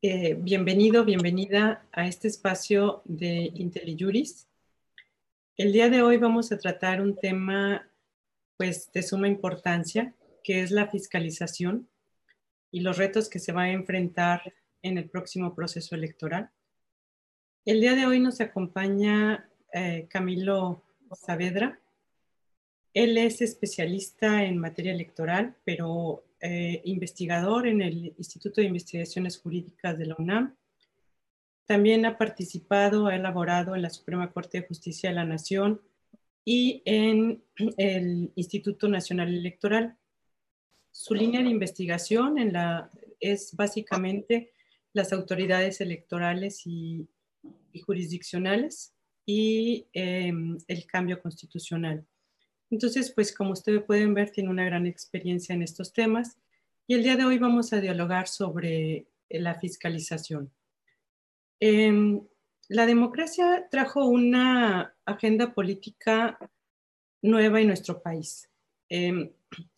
[0.00, 4.46] Eh, bienvenido, bienvenida a este espacio de IntelliJuris.
[5.56, 7.90] El día de hoy vamos a tratar un tema
[8.56, 10.14] pues, de suma importancia,
[10.44, 11.88] que es la fiscalización
[12.70, 16.48] y los retos que se va a enfrentar en el próximo proceso electoral.
[17.64, 21.80] El día de hoy nos acompaña eh, Camilo Saavedra.
[22.94, 29.98] Él es especialista en materia electoral, pero eh, investigador en el Instituto de Investigaciones Jurídicas
[29.98, 30.56] de la UNAM.
[31.66, 35.80] También ha participado, ha elaborado en la Suprema Corte de Justicia de la Nación
[36.44, 37.42] y en
[37.76, 39.96] el Instituto Nacional Electoral.
[40.90, 42.36] Su línea de investigación
[43.20, 44.52] es básicamente
[44.92, 47.06] las autoridades electorales y,
[47.84, 48.94] jurisdiccionales
[49.26, 52.04] y em, el cambio constitucional.
[52.70, 56.36] Entonces, pues como ustedes pueden ver, tiene una gran experiencia en estos temas
[56.86, 60.50] y el día de hoy vamos a dialogar sobre la fiscalización.
[61.60, 62.20] Em,
[62.68, 66.38] la democracia trajo una agenda política
[67.22, 68.50] nueva en nuestro país.
[68.88, 69.30] Em,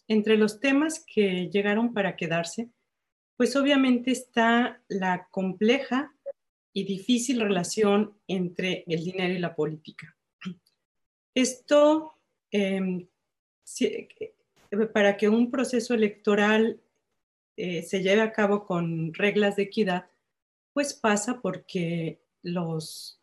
[0.09, 2.71] entre los temas que llegaron para quedarse,
[3.37, 6.13] pues obviamente está la compleja
[6.73, 10.17] y difícil relación entre el dinero y la política.
[11.35, 12.20] Esto
[12.53, 13.07] Em,
[13.81, 14.19] eh,
[14.93, 16.81] para que un proceso electoral
[17.57, 20.11] eh, se lleve a cabo con reglas de equidad,
[20.73, 23.21] pues pasa porque los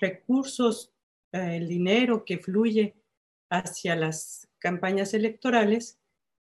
[0.00, 0.92] recursos,
[1.32, 2.94] eh, el dinero que fluye
[3.50, 5.98] hacia las campañas electorales,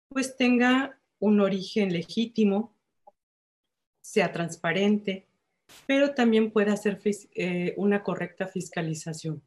[0.09, 2.75] pues tenga un origen legítimo,
[4.01, 5.27] sea transparente,
[5.87, 7.01] pero también pueda hacer
[7.77, 9.43] una correcta fiscalización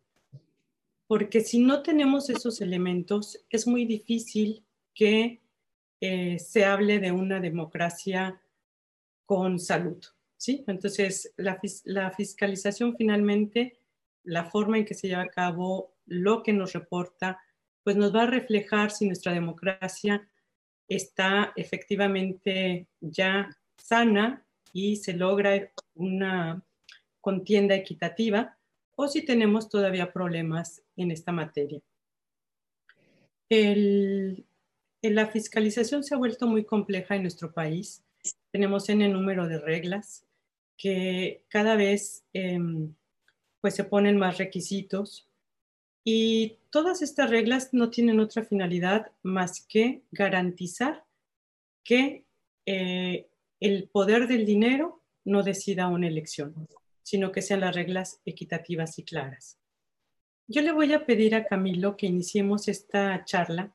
[1.08, 5.42] porque si no tenemos esos elementos, es muy difícil que
[6.02, 8.42] eh, se hable de una democracia
[9.26, 10.04] con salud.
[10.36, 10.64] ¿sí?
[10.68, 13.80] Entonces, la, la, fiscalización finalmente,
[14.24, 17.40] la forma en que se lleva a cabo, lo que nos reporta,
[17.84, 20.30] pues nos va a reflejar si nuestra democracia
[20.90, 26.62] está efectivamente ya sana y se logra una
[27.22, 28.57] contienda equitativa
[29.00, 31.80] o si tenemos todavía problemas en esta materia.
[33.50, 38.04] la fiscalización se ha vuelto muy compleja en nuestro país.
[38.52, 40.26] Tenemos en el número de reglas
[40.76, 42.94] que cada vez em,
[43.62, 45.30] pues se ponen más requisitos
[46.04, 51.06] y todas estas reglas no tienen otra finalidad más que garantizar
[51.84, 52.26] que
[52.66, 53.28] eh,
[53.60, 56.68] el poder del dinero no decida una elección
[57.08, 59.58] sino que sean las reglas equitativas y claras.
[60.46, 63.74] Yo le voy a pedir a Camilo que iniciemos esta charla,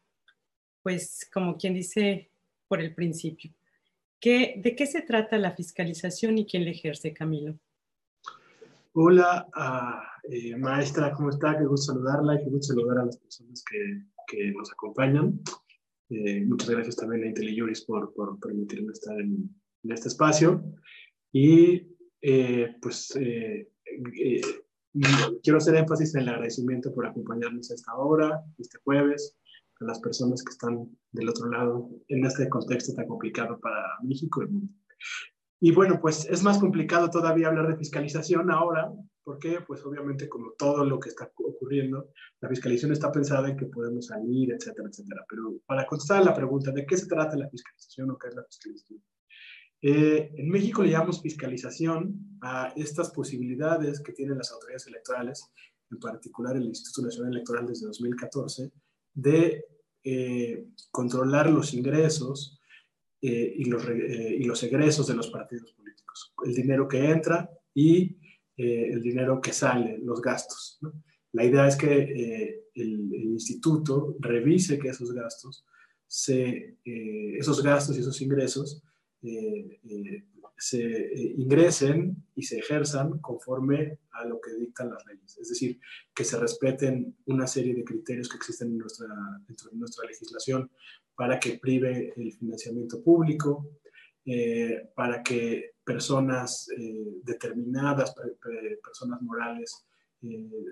[0.83, 2.31] pues como quien dice
[2.69, 3.51] por el principio.
[4.23, 7.59] ¿De qué se trata la fiscalización y quién le ejerce, Camilo?
[8.93, 11.57] Hola, ah, eh, maestra, ¿cómo está?
[11.57, 15.41] Qué gusto saludarla y qué gusto saludar a las personas que, nos acompañan.
[16.11, 19.49] Eh, muchas gracias también a IntelliJuris por, por permitirme estar en,
[19.85, 20.63] en este espacio.
[21.33, 21.92] Y
[22.23, 24.41] eh, pues eh, eh,
[25.43, 29.37] quiero hacer énfasis en el agradecimiento por acompañarnos a esta hora, este jueves,
[29.81, 34.41] a las personas que están del otro lado en este contexto tan complicado para México
[34.41, 34.73] y el mundo.
[35.61, 38.93] Y bueno, pues es más complicado todavía hablar de fiscalización ahora,
[39.25, 43.67] porque pues obviamente como todo lo que está ocurriendo, la fiscalización está pensada en que
[43.67, 45.25] podemos salir, etcétera, etcétera.
[45.29, 48.45] Pero para contestar la pregunta de qué se trata la fiscalización o qué es la
[48.45, 49.03] fiscalización,
[49.85, 55.51] eh, en México le llamamos fiscalización a estas posibilidades que tienen las autoridades electorales,
[55.91, 58.71] en particular el Instituto Nacional Electoral desde 2014,
[59.13, 59.65] de
[60.05, 62.61] eh, controlar los ingresos
[63.21, 68.17] eh, y, los, y, los, egresos de los partidos políticos, el dinero que entra y
[68.57, 70.79] el dinero que sale, los gastos.
[71.33, 75.65] La idea es que el, el, instituto revise que esos gastos,
[76.07, 78.85] se, esos gastos y esos ingresos
[79.23, 80.25] eh, eh,
[80.59, 85.39] se eh, ingresen y se ejerzan conforme a lo que dictan las leyes.
[85.39, 85.79] Es decir,
[86.15, 89.07] que se respeten una serie de criterios que existen en nuestra,
[89.47, 90.71] dentro de nuestra legislación
[91.15, 93.69] para que prive el financiamiento público,
[94.95, 96.69] para que personas
[97.25, 98.15] determinadas,
[98.83, 99.85] personas morales,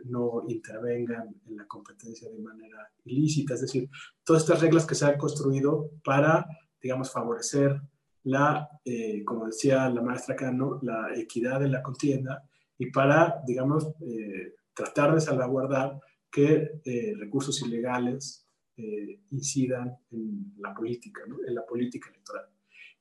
[0.05, 3.55] no intervengan en la competencia de manera ilícita.
[3.55, 3.91] Es decir,
[4.25, 6.47] todas estas reglas que se han construido para,
[6.81, 7.81] digamos, favorecer
[8.25, 12.44] la, eh, como decía la maestra Cano, la equidad en la contienda
[12.78, 15.99] y para, digamos, eh, tratar de salvaguardar
[16.31, 18.46] que eh, recursos ilegales
[19.31, 21.37] incidan en la política, ¿no?
[21.46, 22.46] en la política electoral.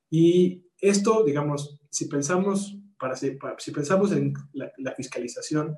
[0.10, 5.78] Y esto, digamos, si pensamos para si, si pensamos en la, la, fiscalización,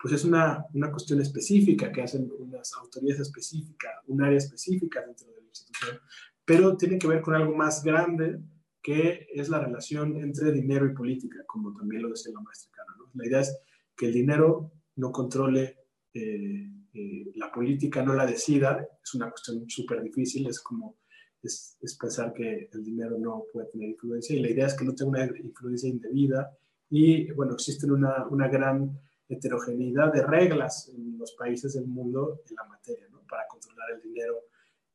[0.00, 5.26] pues es una, una cuestión específica que hacen unas autoridades específicas, un área específica dentro
[5.26, 5.98] de la institución,
[6.44, 8.38] pero tiene que ver con algo más grande
[8.82, 12.94] que es la relación entre dinero y política, como también lo decía la maestra Cara.
[12.98, 13.10] ¿no?
[13.14, 13.58] La idea es
[13.96, 15.78] que el dinero no controle
[16.14, 20.96] eh, eh, la política, no la decida, es una cuestión súper difícil, es como
[21.42, 24.94] es, pensar que el dinero no puede tener influencia y la idea es que no
[24.94, 26.50] tenga una influencia indebida
[26.88, 28.98] y bueno, existen una, una gran
[29.28, 33.20] heterogeneidad de reglas en los países del mundo en la materia, ¿no?
[33.28, 34.34] para controlar el dinero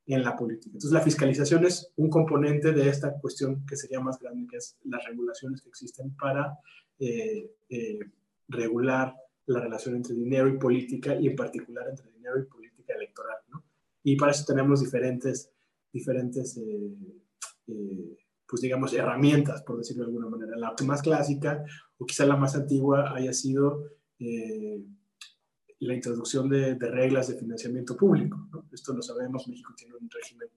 [0.07, 0.69] en la política.
[0.73, 4.77] Entonces, la fiscalización es un componente de esta cuestión que sería más grande, que es
[4.83, 6.59] las regulaciones que existen para
[6.99, 7.99] eh, eh,
[8.47, 9.15] regular
[9.47, 13.37] la relación entre dinero y política, y en particular entre dinero y política electoral.
[13.49, 13.63] ¿no?
[14.03, 15.51] Y para eso tenemos diferentes,
[15.91, 18.17] diferentes eh,
[18.47, 20.55] pues digamos, herramientas, por decirlo de alguna manera.
[20.55, 21.63] La más clásica,
[21.97, 23.89] o quizá la más antigua, haya sido
[25.85, 28.49] la introducción de, reglas de financiamiento público.
[28.71, 30.49] Esto lo sabemos, México tiene un régimen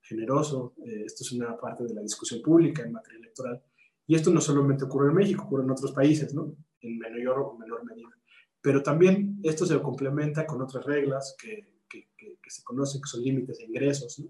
[0.00, 3.62] generoso, eh, esto es una parte de la discusión pública en materia electoral,
[4.06, 6.54] y esto no solamente ocurre en México, ocurre en otros países, ¿no?
[6.80, 8.16] en mayor o menor medida.
[8.60, 13.22] Pero también esto se complementa con otras reglas que, que, que, se conocen, que son
[13.22, 14.28] límites de ingresos, ¿no?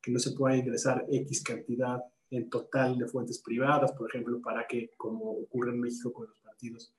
[0.00, 2.00] que no se pueda ingresar X cantidad
[2.30, 6.38] en total de fuentes privadas, por ejemplo, para que, como ocurre en México con los
[6.38, 6.92] partidos,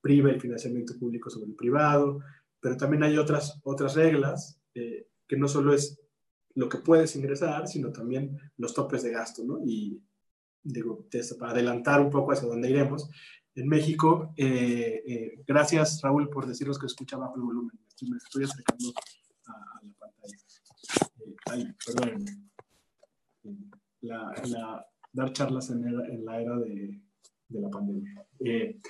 [0.00, 2.20] prive el financiamiento público sobre el privado,
[2.62, 6.00] pero también hay otras, otras reglas eh, que no solo es
[6.54, 9.58] lo que puedes ingresar, sino también los topes de gasto, ¿no?
[9.66, 10.00] Y
[10.62, 11.06] digo,
[11.38, 13.10] para adelantar un poco hacia dónde iremos,
[13.56, 18.16] en México, eh, eh, gracias Raúl por decirnos que escucha bajo el volumen, estoy, me
[18.16, 18.92] estoy acercando
[19.46, 20.36] a, la pantalla.
[21.50, 22.24] ay, perdón.
[24.02, 27.02] La, la, dar charlas en, en la era de,
[27.48, 28.26] de la pandemia.
[28.40, 28.80] Eh,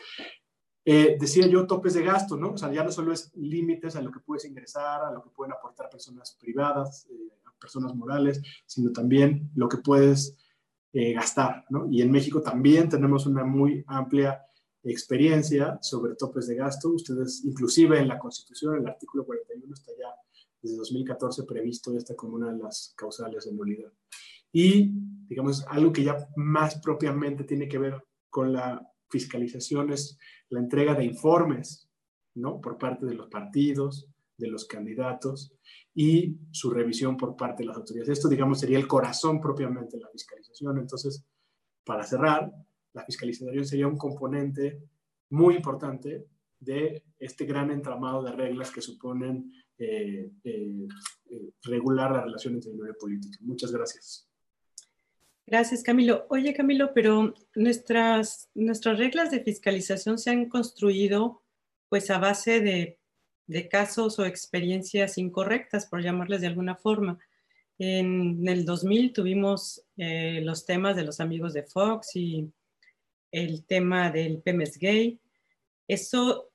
[0.85, 2.53] decía yo topes de gasto, ¿no?
[2.53, 5.31] O sea, ya no solo es límites a lo que puedes ingresar, a lo que
[5.31, 7.33] pueden aportar personas privadas, eh,
[7.63, 10.37] personas morales, sino también lo que puedes
[10.93, 11.87] eh, gastar, ¿no?
[11.91, 14.43] Y en México también tenemos una muy amplia
[14.83, 16.91] experiencia sobre topes de gasto.
[16.91, 20.09] Ustedes, inclusive en la Constitución, el artículo 41 está ya
[20.61, 23.93] desde 2014 previsto esta como una de las causales de nulidad.
[24.53, 24.91] Y,
[25.29, 30.19] digamos, algo que ya más propiamente tiene que ver con la fiscalización es
[30.49, 31.89] la entrega de informes,
[32.35, 32.61] ¿no?
[32.61, 35.53] Por parte de los partidos, de los candidatos
[35.95, 38.09] y su revisión por parte de las autoridades.
[38.09, 40.79] Esto, digamos, sería el corazón propiamente de la fiscalización.
[40.79, 41.25] Entonces,
[41.85, 42.51] para cerrar,
[42.95, 44.83] la fiscalización sería un componente
[45.31, 46.27] muy importante
[46.59, 50.89] de este gran entramado de reglas que suponen eh, eh,
[51.31, 53.39] eh, regular la relación entre dinero y política.
[53.43, 54.32] Muchas gracias.
[55.47, 56.27] Gracias, Camilo.
[56.31, 61.43] Oye, Camilo, pero nuestras, nuestras reglas de fiscalización se han construido
[61.89, 62.99] pues a base de,
[63.69, 67.19] casos o experiencias incorrectas, por llamarles de alguna forma.
[67.79, 72.51] En el 2000 tuvimos eh, los temas de los amigos de Fox y
[73.31, 75.21] el tema del PEMES gay.
[75.87, 76.51] Eso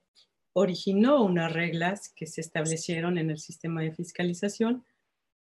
[0.54, 4.84] originó unas reglas que se establecieron en el sistema de fiscalización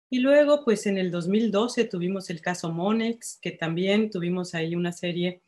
[0.09, 4.93] y luego, pues en el 2012 tuvimos el caso Monex, que también tuvimos ahí una
[4.93, 5.41] serie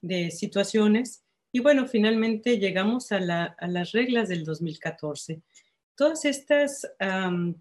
[0.00, 1.24] de situaciones.
[1.52, 5.42] Y bueno, finalmente llegamos a, las reglas del 2014.
[5.94, 6.90] Todas estas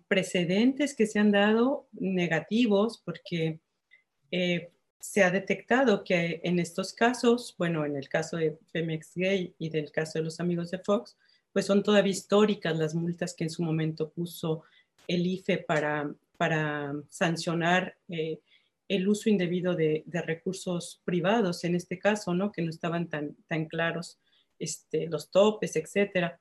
[0.07, 3.59] precedentes que se han dado negativos, porque
[4.31, 9.53] eh, se ha detectado que en estos casos, bueno, en el caso de Pemex Gay
[9.59, 11.17] y del caso de los amigos de Fox,
[11.51, 14.63] pues son todavía históricas las multas que en su momento puso
[15.07, 18.39] el IFE para para sancionar eh,
[18.87, 22.51] el uso indebido de, recursos privados, en este caso, ¿no?
[22.51, 24.19] que no estaban tan, tan claros
[24.59, 26.39] este, los topes, etcétera.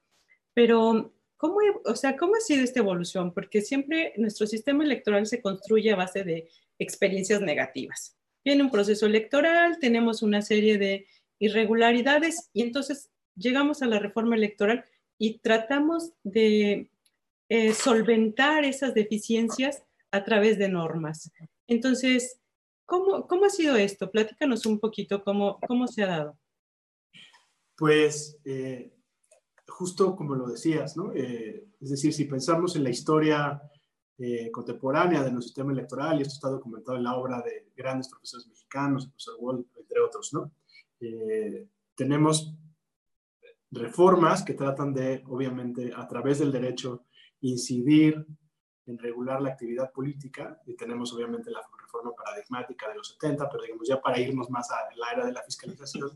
[0.55, 3.35] Pero, ¿cómo, o sea, ¿cómo ha sido esta evolución?
[3.35, 6.49] Porque siempre nuestro sistema electoral se construye a base de
[6.79, 8.17] experiencias negativas.
[8.45, 11.07] Viene un proceso electoral, tenemos una serie de
[11.39, 14.85] irregularidades y entonces llegamos a la reforma electoral
[15.19, 16.91] y tratamos de
[17.49, 21.31] eh, solventar esas deficiencias a través de normas.
[21.67, 22.41] Entonces,
[22.85, 24.11] ¿cómo, cómo ha sido esto?
[24.11, 26.39] Platícanos un poquito cómo, cómo se ha dado.
[27.77, 28.93] Pues, eh,
[29.67, 31.13] justo como lo decías, ¿no?
[31.15, 33.63] Eh, es decir, si pensamos en la historia
[34.51, 38.47] contemporánea de nuestro sistema electoral, y esto está documentado en la obra de grandes profesores
[38.47, 40.51] mexicanos, el profesor Wall, entre otros, ¿no?
[41.95, 42.55] tenemos
[43.71, 47.05] reformas que tratan de, obviamente, a través del derecho,
[47.51, 48.27] incidir
[48.87, 53.65] en regular la actividad política, y tenemos obviamente la reforma paradigmática de los 70, pero
[53.65, 56.11] digamos ya para irnos más a la era de la fiscalización,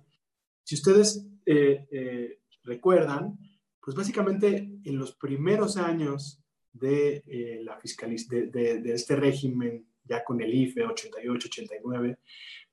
[0.62, 3.37] Si ustedes eh, eh, recuerdan,
[3.80, 6.40] pues básicamente en los primeros años
[6.72, 12.18] de, eh, la fiscaliz de, de, este régimen, ya con el IFE 88-89,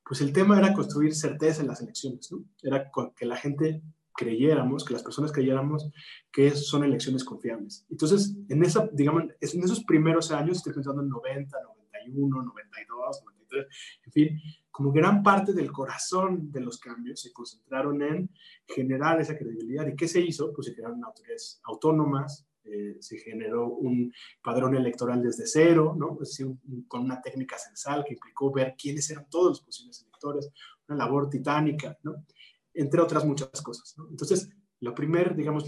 [0.03, 2.45] pues el tema era construir certeza en las elecciones, ¿no?
[2.61, 3.81] Era que la gente
[4.17, 5.89] creyéramos, que las personas creyéramos
[6.31, 7.85] que son elecciones confiables.
[7.89, 11.55] Entonces, en, esa, digamos, en esos primeros años, estoy pensando en 90,
[12.03, 13.65] 91, 92, 93,
[14.05, 18.29] en fin, como gran parte del corazón de los cambios se concentraron en
[18.67, 19.87] generar esa credibilidad.
[19.87, 20.51] ¿Y qué se hizo?
[20.51, 26.13] Pues se crearon autoridades autónomas, eh, se generó un padrón electoral desde cero, ¿no?
[26.21, 26.47] Es decir,
[26.87, 30.51] con una técnica censal que implicó ver quiénes eran todos los posibles electores,
[30.87, 32.25] una labor titánica, ¿no?
[32.77, 33.95] Entre otras muchas cosas.
[34.09, 35.65] Entonces, la primer, digamos,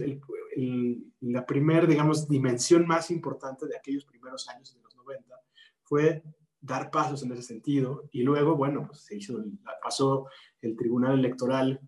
[1.21, 5.35] la primer, digamos, dimensión más importante de aquellos primeros años de los 90
[5.83, 6.23] fue
[6.61, 9.43] dar pasos en ese sentido y luego, bueno, pues se hizo,
[9.81, 10.27] pasó
[10.61, 11.79] el Tribunal Electoral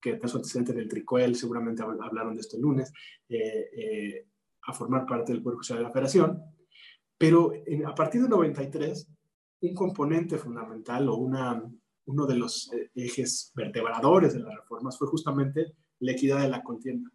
[0.00, 2.92] que tiene su antecedente en el TRICOEL, seguramente hablaron de esto el lunes,
[3.28, 4.26] eh, eh,
[4.62, 6.42] a formar parte del Poder Judicial de la Federación,
[7.16, 7.52] pero
[7.86, 9.10] a partir de 93,
[9.62, 11.64] un componente fundamental o una,
[12.06, 16.62] uno de los eh, ejes vertebradores de las reformas fue justamente la equidad de la
[16.62, 17.10] contienda.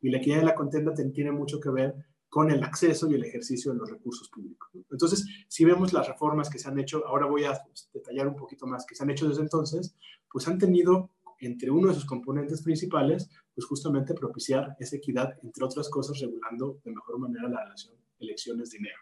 [0.00, 1.94] Y la equidad de la contienda tiene mucho que ver
[2.28, 4.70] con el acceso y el ejercicio de los recursos públicos.
[4.90, 7.60] Entonces, si vemos las reformas que se han hecho, ahora voy a
[7.92, 9.94] detallar un poquito más, que se han hecho desde entonces,
[10.30, 15.64] pues han tenido entre uno de sus componentes principales, pues justamente propiciar esa equidad, entre
[15.64, 18.98] otras cosas, regulando de mejor manera la relación elecciones-dinero.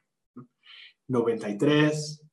[1.08, 2.27] 93, eh,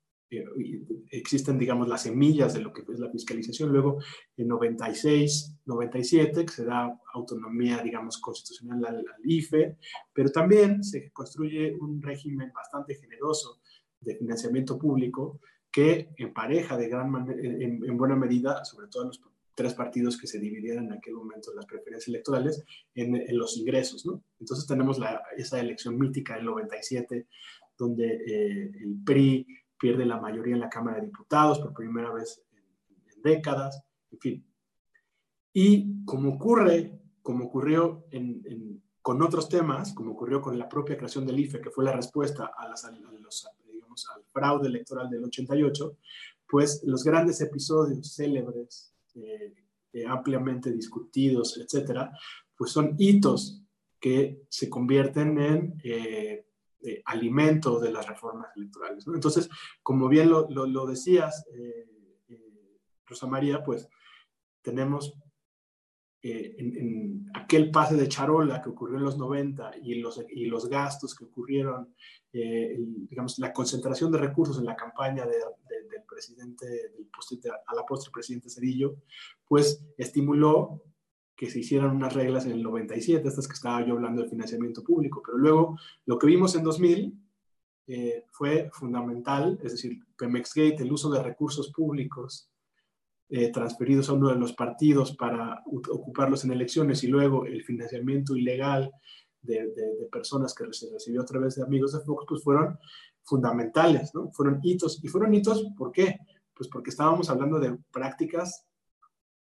[1.12, 3.72] existen, digamos, las semillas de lo que es la fiscalización.
[3.72, 4.00] Luego,
[4.38, 9.78] en 96, 97, que se da autonomía, digamos, constitucional al, IFE,
[10.14, 13.60] pero también se construye un régimen bastante generoso
[14.00, 15.40] de financiamiento público
[15.72, 19.22] que empareja de gran en, en, buena medida, sobre todo los
[19.56, 22.64] tres partidos que se dividieron en aquel momento las preferencias electorales
[22.94, 24.22] en, en los ingresos, ¿no?
[24.40, 27.28] Entonces tenemos la, esa elección mítica del 97,
[27.78, 29.48] donde eh, el PRI
[29.86, 34.48] pierde la mayoría en la Cámara de Diputados por primera vez en, décadas, en fin.
[35.54, 41.28] Y como ocurre, como ocurrió en, con otros temas, como ocurrió con la propia creación
[41.28, 42.84] del IFE, que fue la respuesta a, las,
[43.22, 45.98] los, digamos, al fraude electoral del 88,
[46.50, 49.54] pues los grandes episodios célebres eh,
[49.94, 52.12] eh, ampliamente discutidos, etcétera,
[52.58, 53.62] pues son hitos
[54.00, 56.48] que se convierten en eh,
[57.06, 59.06] alimento de las reformas electorales.
[59.08, 59.50] Entonces,
[59.82, 61.46] como bien lo, decías,
[63.06, 63.88] Rosa María, pues
[64.62, 65.18] tenemos
[66.28, 70.68] eh, en, aquel pase de charola que ocurrió en los 90 y los, y los
[70.68, 71.94] gastos que ocurrieron,
[72.34, 77.10] eh, digamos, la concentración de recursos en la campaña del presidente, del
[77.68, 78.96] a la postre presidente Cedillo,
[79.48, 80.82] pues estimuló
[81.36, 84.84] que se hicieran unas reglas en el 97, estas que estaba yo hablando del financiamiento
[84.84, 87.14] público, pero luego lo que vimos en 2000
[87.88, 92.50] eh, fue fundamental, es decir, Pemexgate, el uso de recursos públicos
[93.28, 98.36] eh, transferidos a uno de los partidos para ocuparlos en elecciones y luego el financiamiento
[98.36, 98.92] ilegal
[99.42, 102.78] de, personas que se recibió a través de amigos de Fox, pues fueron
[103.24, 104.32] fundamentales, ¿no?
[104.32, 105.04] Fueron hitos.
[105.04, 106.18] ¿Y fueron hitos por qué?
[106.54, 108.66] Pues porque estábamos hablando de prácticas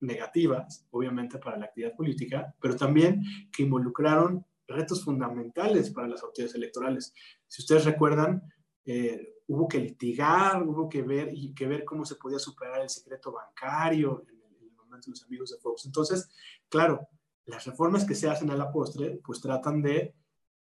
[0.02, 6.54] negativas, obviamente, para la actividad política, pero también que involucraron retos fundamentales para las autoridades
[6.54, 7.14] electorales.
[7.46, 8.42] Si ustedes recuerdan,
[8.84, 12.88] eh, hubo que litigar, hubo que ver y que ver cómo se podía superar el
[12.88, 15.86] secreto bancario en el, momento de los amigos de Fox.
[15.86, 16.28] Entonces,
[16.68, 17.08] claro,
[17.46, 20.14] las reformas que se hacen a la postre, pues tratan de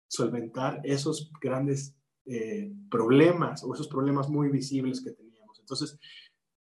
[0.07, 1.95] solventar esos grandes
[2.25, 5.59] eh, problemas o esos problemas muy visibles que teníamos.
[5.59, 5.97] Entonces,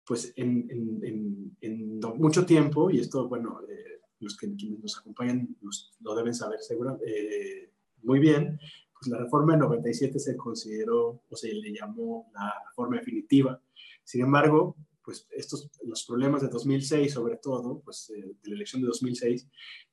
[0.06, 5.56] pues en, en, en, mucho tiempo, y esto, bueno, eh, los que nos acompañan
[6.00, 7.70] lo deben saber seguro, eh,
[8.02, 8.58] muy bien,
[9.04, 13.60] pues, la reforma de 97 se consideró o se le llamó la reforma definitiva.
[14.02, 18.80] Sin embargo, pues estos, los problemas de 2006, sobre todo, pues eh, de la elección
[18.80, 19.46] de 2006,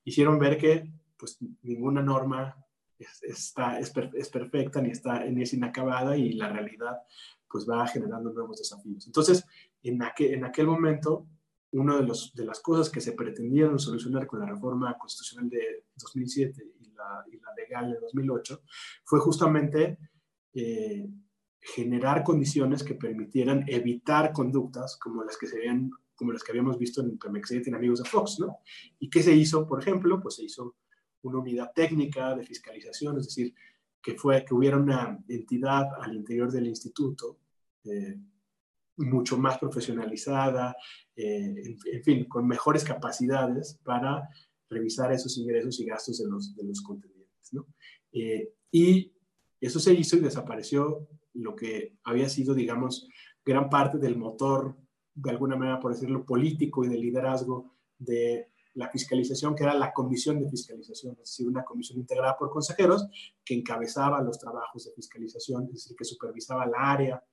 [0.06, 2.56] hicieron ver que pues ninguna norma
[2.98, 6.98] es, está, es, es, perfecta ni, está, ni es inacabada y la realidad
[7.50, 9.06] pues va generando nuevos desafíos.
[9.08, 9.46] Entonces,
[9.84, 11.28] en aquel, en aquel momento,
[11.72, 16.64] una de, de las cosas que se pretendieron solucionar con la reforma constitucional de 2007
[16.80, 18.62] y la legal de 2008,
[19.04, 19.98] fue justamente
[20.54, 21.08] eh,
[21.60, 26.78] generar condiciones que permitieran evitar conductas como las que se habían como las que habíamos
[26.78, 28.60] visto en Pemex y en Amigos de Fox, ¿no?
[29.00, 30.22] ¿Y qué se hizo, por ejemplo?
[30.22, 30.76] Pues se hizo
[31.24, 33.56] una unidad técnica de fiscalización, es decir,
[34.00, 37.40] que, fue, que hubiera una entidad al interior del instituto,
[37.86, 38.20] eh,
[39.02, 40.76] mucho más profesionalizada,
[41.16, 44.30] eh, en, fin, con mejores capacidades para
[44.70, 47.54] revisar esos ingresos y gastos de los, de los contendientes.
[47.54, 47.68] ¿no?
[48.14, 49.14] Eh, y
[49.60, 53.08] eso se hizo y desapareció lo que había sido, digamos,
[53.46, 54.78] gran parte del motor,
[55.14, 59.92] de alguna manera, por decirlo, político y de liderazgo de la fiscalización, que era la
[59.92, 63.06] comisión de fiscalización, es decir, una comisión integrada por consejeros
[63.44, 67.24] que encabezaba los trabajos de fiscalización, es decir, que supervisaba la área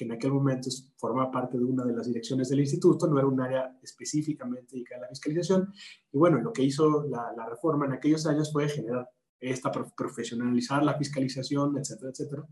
[0.00, 3.28] que en aquel momento formaba parte de una de las direcciones del instituto, no era
[3.28, 5.70] un área específicamente dedicada a la fiscalización.
[6.10, 9.06] Y bueno, lo que hizo la, la reforma en aquellos años fue generar
[9.38, 12.48] esta profesionalizar la fiscalización, etcétera, etcétera.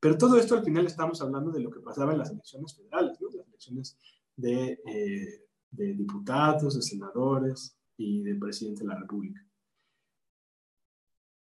[0.00, 3.20] Pero todo esto al final estamos hablando de lo que pasaba en las elecciones federales,
[3.20, 3.28] ¿no?
[3.36, 3.96] las elecciones
[4.34, 9.46] de, eh, de diputados, de senadores y de presidente de la República.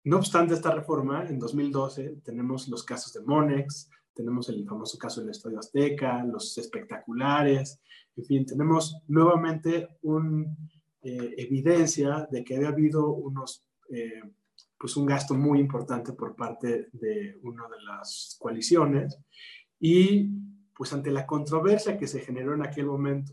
[0.03, 5.21] No obstante esta reforma, en 2012 tenemos los casos de Monex, tenemos el famoso caso
[5.21, 7.81] del Estadio Azteca, los espectaculares,
[8.17, 10.47] en fin, tenemos nuevamente una
[11.03, 14.23] eh, evidencia de que había habido unos eh,
[14.79, 19.19] pues un gasto muy importante por parte de una de las coaliciones
[19.79, 20.31] y
[20.75, 23.33] pues ante la controversia que se generó en aquel momento,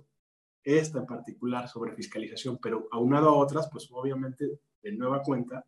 [0.63, 5.65] esta en particular sobre fiscalización, pero aunado a otras, pues obviamente de nueva cuenta,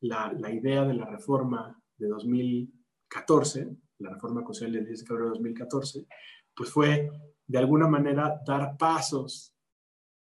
[0.00, 5.26] la, la idea de la reforma de 2014, la reforma constitucional del 10 de febrero
[5.26, 6.06] de 2014,
[6.54, 7.10] pues fue
[7.46, 9.54] de alguna manera dar pasos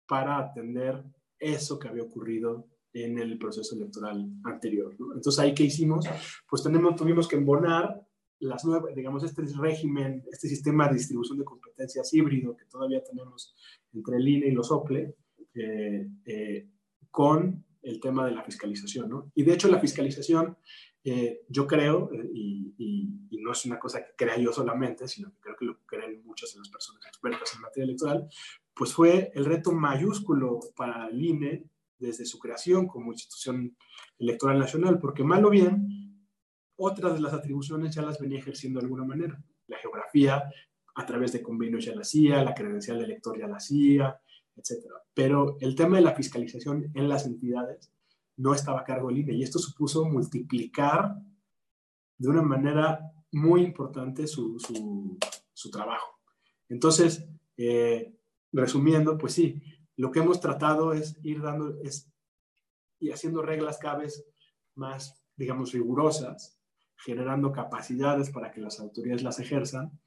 [0.08, 1.04] para atender
[1.40, 4.96] eso que había ocurrido en el proceso electoral anterior.
[5.16, 6.06] Entonces, ¿ahí qué hicimos?
[6.50, 8.02] Pues tenemos, tuvimos que embonar
[8.40, 13.56] las nuevas, digamos, este régimen, este sistema de distribución de competencias híbrido que todavía tenemos
[13.94, 15.16] entre el INE y los OPLE,
[15.54, 16.68] eh, eh,
[17.10, 19.10] con el tema de la fiscalización.
[19.10, 19.32] ¿no?
[19.36, 20.58] Y de hecho, la fiscalización,
[21.04, 25.40] eh, yo creo, y, y, no es una cosa que crea yo solamente, sino que
[25.40, 28.30] creo que lo creen muchas de las personas expertas en materia electoral,
[28.76, 31.66] pues fue el reto mayúsculo para el INE
[31.98, 33.76] desde su creación como institución
[34.20, 36.28] electoral nacional, porque mal o bien,
[36.76, 39.44] otras de las atribuciones ya las venía ejerciendo de alguna manera.
[39.68, 40.44] La geografía,
[40.96, 44.20] a través de convenios ya la hacía, la credencial de elector ya la hacía,
[44.56, 44.86] etc.
[45.14, 47.92] Pero el tema de la fiscalización en las entidades
[48.42, 51.16] no estaba a cargo del INE y esto supuso multiplicar
[52.18, 53.00] de una manera
[53.32, 54.60] muy importante su,
[55.54, 56.20] su, trabajo.
[56.68, 58.16] Entonces, eh,
[58.52, 59.62] resumiendo, pues sí,
[59.96, 62.12] lo que hemos tratado es ir dando es,
[63.00, 64.26] y haciendo reglas cada vez
[64.76, 66.60] más, digamos, rigurosas,
[66.98, 70.00] generando capacidades para que las autoridades las ejerzan,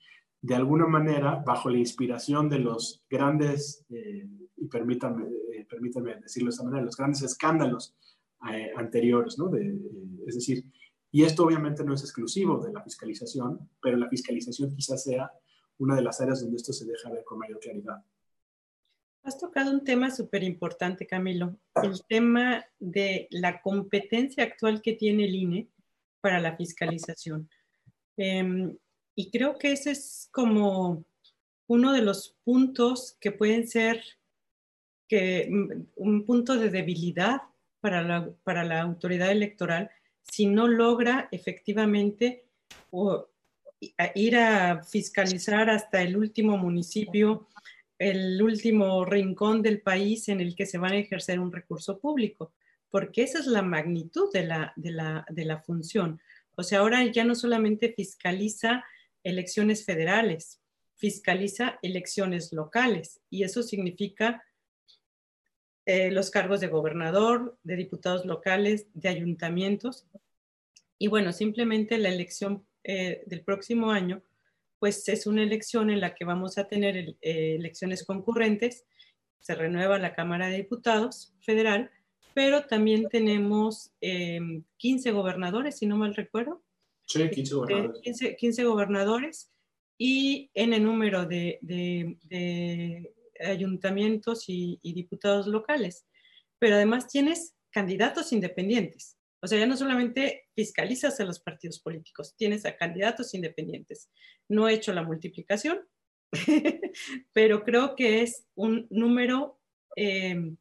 [0.43, 6.49] de alguna manera, bajo la inspiración de los grandes, eh, y permítanme, eh, permítanme, decirlo
[6.49, 7.95] de esta manera, los grandes escándalos
[8.53, 9.49] eh, anteriores, ¿no?
[9.49, 9.75] De,
[10.27, 10.65] es decir,
[11.11, 15.31] y esto obviamente no es exclusivo de la fiscalización, pero la fiscalización quizás sea
[15.79, 18.05] una de las áreas donde esto se deja ver con mayor claridad.
[19.23, 25.25] Has tocado un tema súper importante, Camilo, el tema de la competencia actual que tiene
[25.25, 25.69] el INE
[26.21, 27.49] para la fiscalización.
[28.17, 28.77] Em,
[29.15, 31.05] y creo que ese es como
[31.69, 34.03] uno de los puntos que pueden ser
[35.09, 37.43] que, mm, un punto de debilidad
[37.85, 39.91] para la, para la autoridad electoral
[40.23, 42.47] si no logra efectivamente
[44.15, 47.47] ir a fiscalizar hasta el último municipio
[47.99, 52.55] el último rincón del país en el que se va a ejercer un recurso público,
[52.91, 56.23] porque esa es la magnitud de la, de la, de la función.
[56.57, 58.83] O sea, ahora ya no solamente fiscaliza
[59.23, 60.63] elecciones federales,
[60.97, 64.43] fiscaliza elecciones locales y eso significa
[65.87, 70.07] eh, los cargos de gobernador, de diputados locales, de ayuntamientos.
[70.99, 74.23] Y bueno, simplemente la elección eh, del próximo año
[74.85, 77.17] pues es una elección en la que vamos a tener eh,
[77.55, 78.85] elecciones concurrentes,
[79.41, 81.91] se renueva la Cámara de Diputados federal,
[82.35, 86.63] pero también tenemos 15 em, gobernadores, si no mal recuerdo.
[87.07, 88.37] Sí, 15 gobernadores.
[88.37, 89.51] 15, gobernadores
[89.97, 91.59] y en el número de,
[93.45, 96.07] ayuntamientos y, y diputados locales.
[96.59, 99.19] Pero además tienes candidatos independientes.
[99.45, 104.09] O sea, ya no solamente fiscalizas a los partidos políticos, tienes a candidatos independientes.
[104.49, 105.81] No he hecho la multiplicación,
[107.35, 109.61] pero creo que es un número
[109.97, 110.57] eh,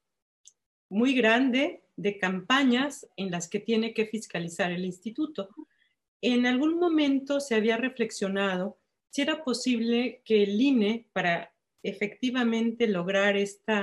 [0.90, 5.50] muy grande de campañas en las que tiene que fiscalizar el instituto.
[6.22, 11.53] En algún momento se había reflexionado si era posible que el INE, para
[11.84, 13.74] efectivamente lograr este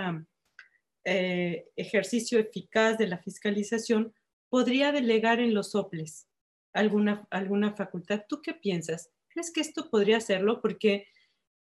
[1.04, 4.12] ejercicio eficaz de la fiscalización,
[4.48, 6.28] podría delegar en los soples
[6.72, 8.24] alguna, alguna facultad.
[8.28, 9.10] ¿Tú qué piensas?
[9.28, 10.60] ¿Crees que esto podría hacerlo?
[10.60, 11.06] Porque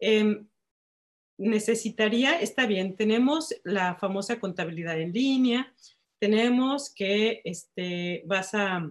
[0.01, 0.49] em,
[1.39, 5.73] necesitaría, está bien, tenemos la famosa contabilidad en línea,
[6.19, 8.91] tenemos que este, vas a,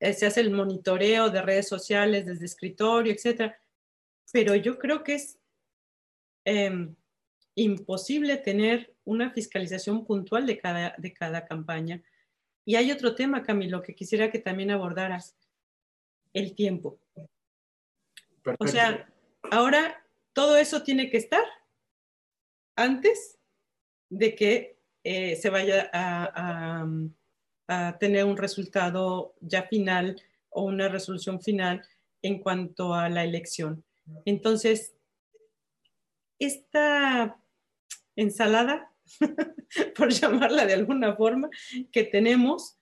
[0.00, 3.56] eh, se hace el monitoreo de redes sociales desde escritorio, etcétera,
[4.32, 5.38] pero yo creo que es
[6.44, 6.94] em,
[7.54, 12.02] imposible tener una fiscalización puntual de cada, de cada campaña.
[12.64, 15.36] Y hay otro tema, Camilo, que quisiera que también abordaras,
[16.32, 16.98] el tiempo.
[18.58, 19.08] O sea,
[19.50, 21.44] ahora todo eso tiene que estar
[22.76, 23.38] antes
[24.10, 26.86] de que eh, se vaya a,
[27.68, 31.86] a, tener un resultado ya final o una resolución final
[32.22, 33.84] en cuanto a la elección.
[34.24, 34.94] Entonces,
[36.38, 37.40] esta
[38.16, 38.92] ensalada,
[39.96, 41.50] por llamarla de alguna forma,
[41.92, 42.78] que tenemos,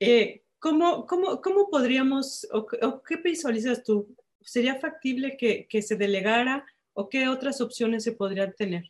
[0.00, 2.66] eh, ¿cómo, cómo, podríamos, o,
[3.02, 4.14] qué visualizas tú?
[4.40, 8.84] ¿Sería factible que, que, se delegara o qué otras opciones se podrían tener?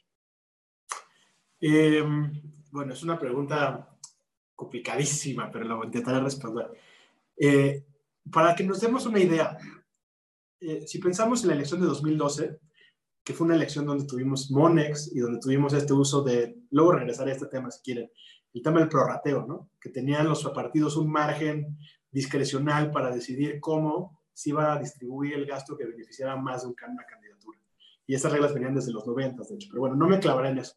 [1.61, 2.31] Em,
[2.70, 3.96] bueno, es una pregunta
[4.55, 6.70] complicadísima, pero la voy a intentar responder.
[7.37, 7.85] Eh,
[8.31, 9.57] para que nos demos una idea,
[10.61, 12.59] eh, si pensamos en la elección de 2012,
[13.27, 17.33] que fue una elección donde tuvimos Monex y donde tuvimos este uso de, luego regresaré
[17.33, 18.09] a este tema si quieren,
[18.55, 19.69] el tema del prorrateo, ¿no?
[19.81, 21.77] Que tenían los partidos un margen
[22.09, 27.05] discrecional para decidir cómo se iba a distribuir el gasto que beneficiara más de una
[27.05, 27.59] candidatura.
[28.07, 29.69] Y esas reglas venían desde los 90, de hecho.
[29.73, 30.77] Pero bueno, no me clavaré en eso.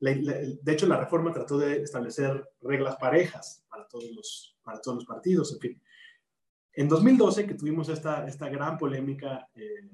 [0.00, 5.06] de hecho, la reforma trató de establecer reglas parejas para todos los, para todos los
[5.06, 5.82] partidos, en fin.
[6.72, 9.88] En 2012, que tuvimos esta, esta gran polémica eh,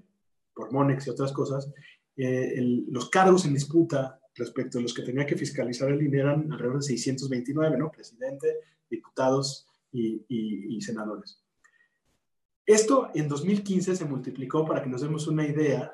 [0.54, 1.72] por Monex y otras cosas,
[2.16, 6.52] eh, los cargos en disputa respecto a los que tenía que fiscalizar el INE eran
[6.52, 7.90] alrededor de 629, ¿no?
[7.90, 8.48] Presidente,
[8.88, 11.40] diputados y, senadores.
[12.64, 15.92] Esto en 2015 se multiplicó, para que nos demos una idea,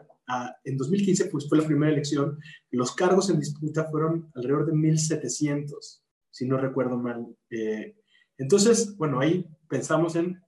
[0.64, 2.38] en 2015 pues, fue la primera elección,
[2.70, 7.26] los cargos en disputa fueron alrededor de 1.700, si no recuerdo mal.
[7.50, 7.96] Eh,
[8.36, 10.40] entonces, bueno, ahí pensamos en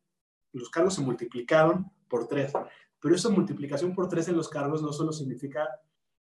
[0.53, 2.53] los cargos se multiplicaron por tres.
[3.01, 5.69] Pero esa multiplicación por tres en los cargos no solo significa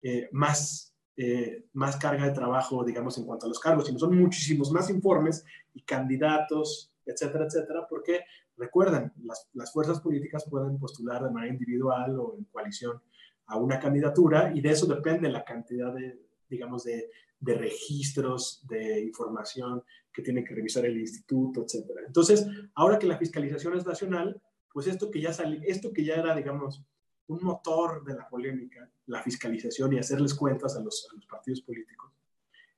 [0.03, 4.17] eh, más, eh, más carga de trabajo, digamos, en cuanto a los cargos, sino son
[4.19, 8.25] muchísimos más informes y candidatos, etcétera, etcétera, porque
[8.57, 13.01] recuerden, las, las fuerzas políticas pueden postular de manera individual o en coalición
[13.47, 19.01] a una candidatura y de eso depende la cantidad de, digamos, de, de registros, de
[19.01, 19.83] información
[20.13, 22.03] que tiene que revisar el instituto, etcétera.
[22.07, 24.41] Entonces, ahora que la fiscalización es nacional,
[24.73, 26.85] pues esto que ya sale, esto que ya era, digamos,
[27.29, 32.13] un motor de la polémica, la fiscalización y hacerles cuentas a los, partidos políticos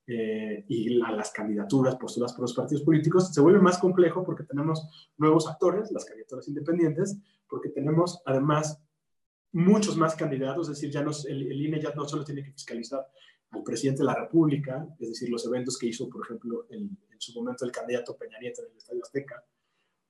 [0.07, 4.45] eh, y a las candidaturas postuladas por los partidos políticos, se vuelve más complejo porque
[4.45, 8.83] tenemos nuevos actores, las candidaturas independientes, porque tenemos además
[9.53, 13.07] muchos más candidatos, es decir, ya no, el, INE ya no solo tiene que fiscalizar
[13.51, 17.33] al presidente de la República, es decir, los eventos que hizo, por ejemplo, en su
[17.33, 19.45] momento el candidato Peña Nieto en el Estadio Azteca,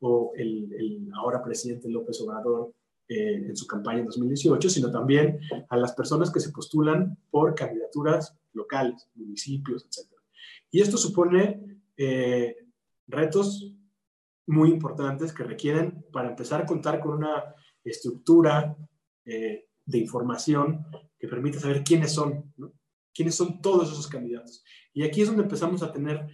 [0.06, 2.74] o el, ahora presidente López Obrador
[3.08, 5.40] eh, en su campaña en 2018, sino también
[5.70, 10.10] a las personas que se postulan por candidaturas locales, municipios, etc.
[10.70, 12.56] Y esto supone eh,
[13.06, 13.72] retos
[14.46, 18.76] muy importantes que requieren, para empezar a contar con una estructura
[19.24, 20.84] eh, de información
[21.18, 22.52] que permita saber quiénes son,
[23.14, 24.62] quiénes son todos esos candidatos.
[24.92, 26.28] Y aquí es donde empezamos a tener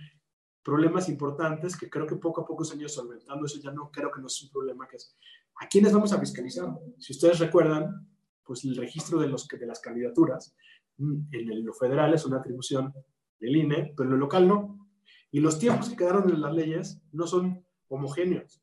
[0.62, 3.46] problemas importantes que creo que poco a poco se han ido solventando.
[3.46, 5.16] Eso ya no creo que no es un problema que es.
[5.60, 6.68] ¿A quiénes vamos a fiscalizar?
[6.98, 8.08] Si ustedes recuerdan,
[8.44, 10.54] pues el registro de, los, de las candidaturas
[10.98, 12.92] mm, en lo federal es una atribución
[13.38, 14.88] del INE, pero en lo local no.
[15.30, 18.62] Y los tiempos que quedaron en las leyes no son homogéneos.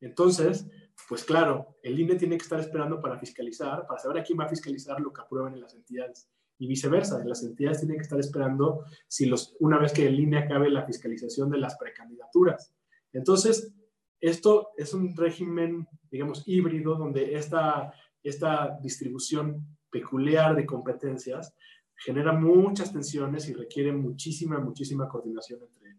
[0.00, 0.66] Entonces,
[1.08, 4.44] pues claro, el INE tiene que estar esperando para fiscalizar, para saber a quién va
[4.44, 7.24] a fiscalizar lo que aprueben en las entidades y viceversa.
[7.24, 10.84] Las entidades tienen que estar esperando si los, una vez que en línea acabe la
[10.84, 12.74] fiscalización de las precandidaturas.
[13.12, 13.72] Entonces,
[14.20, 17.92] esto es un régimen, digamos, híbrido donde esta,
[18.22, 21.54] esta distribución peculiar de competencias
[21.94, 25.96] genera muchas tensiones y requiere muchísima, muchísima coordinación entre,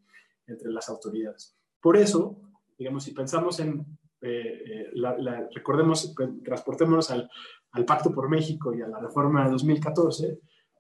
[0.48, 1.58] entre las autoridades.
[1.82, 2.40] Por eso,
[2.78, 3.86] digamos, si pensamos en,
[4.22, 7.30] eh, eh, recordemos, transportémonos al,
[7.72, 10.40] al Pacto por México y a la reforma de 2014,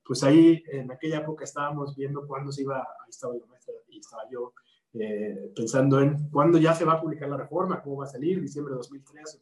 [0.09, 3.99] pues ahí en aquella época estábamos viendo cuándo se iba, ahí estaba la maestra y
[3.99, 4.55] estaba yo
[4.95, 8.41] eh, pensando en cuándo ya se va a publicar la reforma, cómo va a salir,
[8.41, 9.39] diciembre de 2013.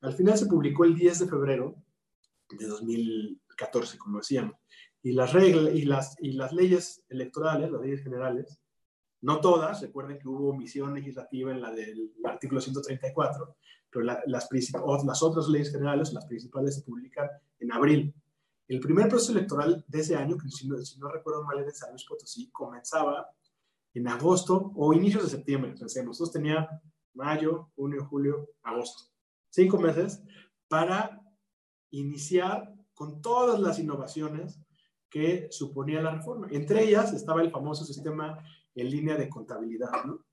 [0.00, 1.76] Al final se publicó el 10 de febrero
[2.50, 4.56] de 2014, como decíamos.
[5.00, 8.58] Y las reglas y las, y las leyes electorales, las leyes generales,
[9.20, 13.56] no todas, recuerden que hubo omisión legislativa en la del artículo 134,
[13.92, 17.28] pero las, las otras leyes generales, las principales, se publican
[17.60, 18.12] en abril.
[18.66, 21.68] El primer proceso electoral de ese año, que si no, si no recuerdo mal, era
[21.68, 23.28] en San Luis Potosí, comenzaba
[23.92, 26.18] en agosto o inicios de septiembre, pensemos.
[26.18, 26.68] Nosotros tenía
[27.12, 29.04] mayo, junio, julio, agosto.
[29.50, 30.22] Cinco meses
[30.68, 31.20] para
[31.90, 34.60] iniciar con todas las innovaciones
[35.08, 36.48] que suponía la reforma.
[36.50, 38.42] Entre ellas estaba el famoso sistema
[38.74, 40.24] en línea de contabilidad, ¿no?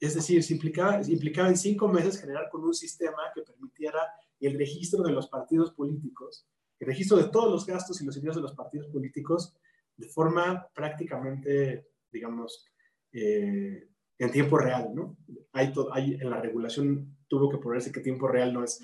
[0.00, 4.00] Es decir, se implicaba, implicaba en cinco meses generar con un sistema que permitiera
[4.40, 6.48] el registro de los partidos políticos,
[6.80, 9.54] el registro de todos los gastos y los ingresos de los partidos políticos
[9.96, 12.66] de forma prácticamente, digamos,
[13.12, 13.86] eh,
[14.18, 15.16] en tiempo real, ¿no?
[15.52, 15.72] Hay,
[16.20, 18.80] en la regulación tuvo que ponerse que tiempo real no es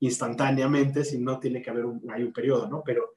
[0.00, 2.82] instantáneamente, sino tiene que haber un, hay un periodo, ¿no?
[2.84, 3.14] Pero,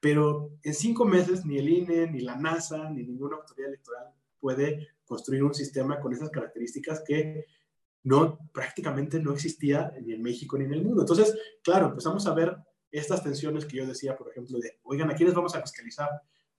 [0.00, 4.06] pero en cinco meses ni el INE, ni la NASA, ni ninguna autoridad electoral
[4.40, 7.46] puede construir un sistema con esas características que
[8.04, 11.02] no, prácticamente no existía ni en México ni en el mundo.
[11.02, 12.56] Entonces, claro, empezamos a ver
[12.92, 16.10] estas tensiones que yo decía, por ejemplo, de, oigan, ¿a quiénes vamos a fiscalizar?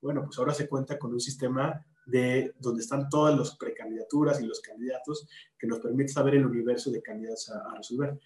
[0.02, 4.46] Bueno, pues ahora se cuenta con un sistema de donde están todas las precandidaturas y
[4.46, 8.20] los candidatos que nos permite saber el universo de candidatos a, resolver.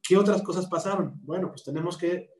[0.00, 1.18] ¿Qué otras cosas pasaron?
[1.22, 2.30] Bueno, pues tenemos que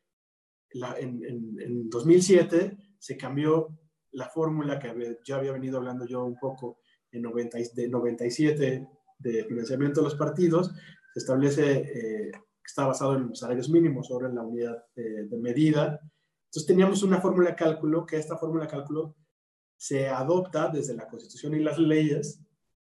[0.99, 1.25] en,
[1.59, 3.69] en, 2007 se cambió
[4.13, 6.79] la fórmula que ya había venido hablando yo un poco
[7.11, 10.73] en 90, de 97 de financiamiento de los partidos,
[11.13, 12.33] se establece eh,
[12.65, 16.01] que está basado en los salarios mínimos sobre la unidad de, de medida.
[16.47, 19.15] Entonces teníamos una fórmula de cálculo, que esta fórmula de cálculo
[19.77, 22.41] se adopta desde la Constitución y las leyes,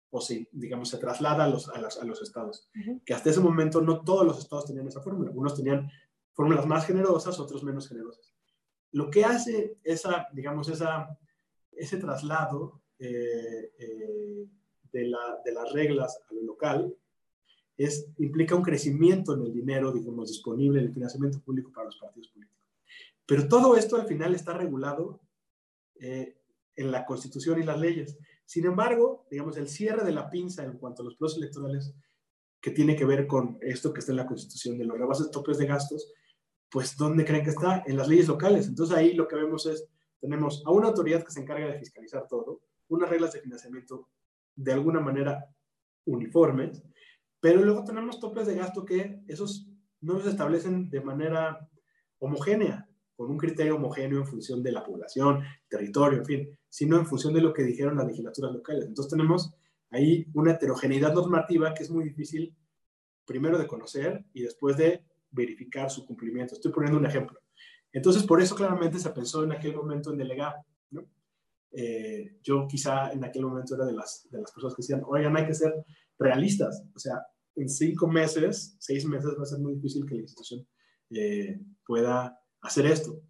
[0.10, 2.68] o se, digamos, se traslada a los, a los, a los estados.
[3.06, 5.30] Que hasta ese momento no todos los estados tenían esa fórmula.
[5.30, 5.88] Algunos tenían
[6.34, 8.34] fórmulas más generosas, otros menos generosas.
[8.92, 11.16] Lo que hace esa, digamos, esa,
[11.72, 14.48] ese traslado eh, eh,
[14.92, 16.96] de, la, de, las reglas a lo local
[18.18, 22.28] implica un crecimiento en el dinero, digamos, disponible en el financiamiento público para los partidos
[22.30, 22.60] políticos.
[23.26, 25.22] Pero todo esto al final está regulado
[26.00, 26.38] eh,
[26.76, 28.18] en la Constitución y las leyes.
[28.46, 31.94] Sin embargo, digamos, el cierre de la pinza en cuanto a los procesos electorales
[32.62, 35.58] que tiene que ver con esto que está en la Constitución de los rebases topes
[35.58, 36.12] de gastos,
[36.70, 37.84] pues ¿dónde creen que está?
[37.86, 38.68] En las leyes locales.
[38.68, 39.88] Entonces ahí lo que vemos es,
[40.20, 44.10] tenemos a una autoridad que se encarga de fiscalizar todo, unas reglas de financiamiento
[44.56, 45.46] de alguna manera
[46.06, 46.84] uniformes,
[47.40, 49.70] pero luego tenemos topes de gasto que esos
[50.02, 51.70] no se establecen de manera
[52.20, 57.06] homogénea con un criterio homogéneo en función de la población, territorio, en fin, sino en
[57.06, 58.86] función de lo que dijeron las legislaturas locales.
[58.86, 59.54] Entonces tenemos
[59.92, 62.56] ahí una heterogeneidad normativa que es muy difícil,
[63.26, 66.56] primero de conocer y después de verificar su cumplimiento.
[66.56, 67.40] Estoy poniendo un ejemplo.
[67.92, 70.56] Entonces, por eso claramente se pensó en aquel momento en delegar.
[71.72, 75.36] Eh, yo quizá en aquel momento era de las, de las personas que decían, oigan,
[75.38, 75.74] hay que ser
[76.20, 76.84] realistas.
[76.94, 77.16] O sea,
[77.56, 80.68] en cinco meses, seis meses va a ser muy difícil que la institución
[81.12, 83.22] eh, pueda hacer esto.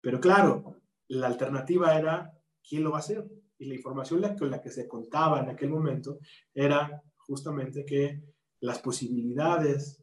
[0.00, 2.32] Pero claro, la alternativa era,
[2.66, 3.24] ¿quién lo va a hacer?
[3.58, 6.18] Y la información con la que se contaba en aquel momento
[6.52, 8.22] era justamente que
[8.60, 10.02] las posibilidades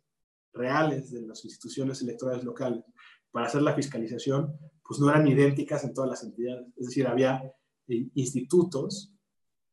[0.54, 2.84] reales de las instituciones electorales locales
[3.32, 6.68] para hacer la fiscalización, pues no eran idénticas en todas las entidades.
[6.78, 7.44] Es decir, había
[7.88, 9.14] eh, institutos,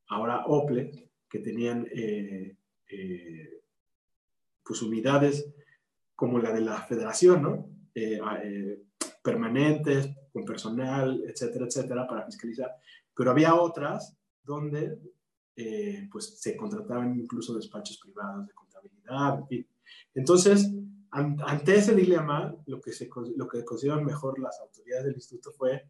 [0.08, 2.56] ahora OPLE, que tenían eh,
[2.88, 3.62] eh,
[4.64, 5.46] pues unidades
[6.14, 7.70] como la de la federación, ¿no?
[9.22, 12.70] permanentes, con personal, etcétera, etcétera, para fiscalizar.
[13.14, 14.98] Pero había otras donde
[15.56, 19.66] eh, pues se contrataban incluso despachos privados de contabilidad, en fin.
[20.14, 20.70] Entonces,
[21.10, 22.92] ante ese dilema, lo que,
[23.36, 25.88] lo que consideraron mejor las autoridades del instituto fue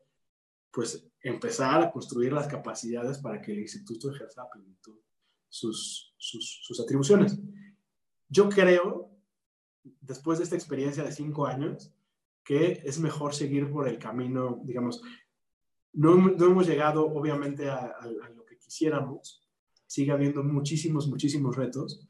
[0.70, 4.98] pues empezar a construir las capacidades para que el instituto ejerza a plenitud
[5.48, 7.38] sus, sus, atribuciones.
[8.28, 9.10] Yo creo,
[10.00, 11.92] después de esta experiencia de cinco años,
[12.44, 15.02] que es mejor seguir por el camino, digamos,
[15.92, 17.96] no, no hemos llegado obviamente a,
[18.34, 19.42] lo que quisiéramos,
[19.86, 22.06] sigue habiendo muchísimos, muchísimos retos,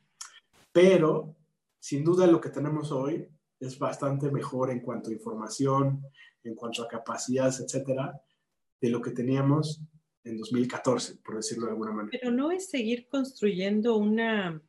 [0.73, 1.37] pero
[1.79, 3.29] sin duda lo que tenemos hoy
[3.61, 6.03] es bastante mejor en cuanto a información,
[6.43, 8.21] en cuanto a capacidades, etcétera,
[8.81, 9.81] de lo que teníamos
[10.27, 12.19] en 2014, por decirlo de alguna manera.
[12.21, 14.61] Pero no es seguir construyendo una,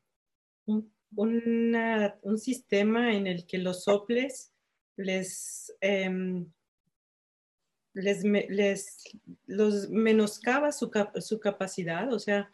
[0.65, 4.53] un, un sistema en el que los soples
[4.97, 6.45] les, em,
[7.93, 9.03] les, les,
[9.47, 12.51] los menoscaba su, su capacidad, o sea,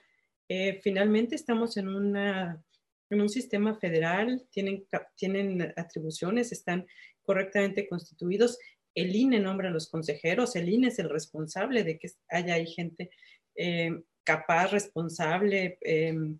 [0.47, 2.63] eh, finalmente estamos en, una,
[3.09, 4.85] en un sistema federal, tienen,
[5.15, 6.85] tienen atribuciones, están
[7.21, 8.59] correctamente constituidos,
[8.95, 12.67] el INE nombra a los consejeros, el INE es el responsable de que haya ahí
[12.67, 13.10] gente
[13.56, 15.77] eh, capaz, responsable.
[15.82, 16.39] Em,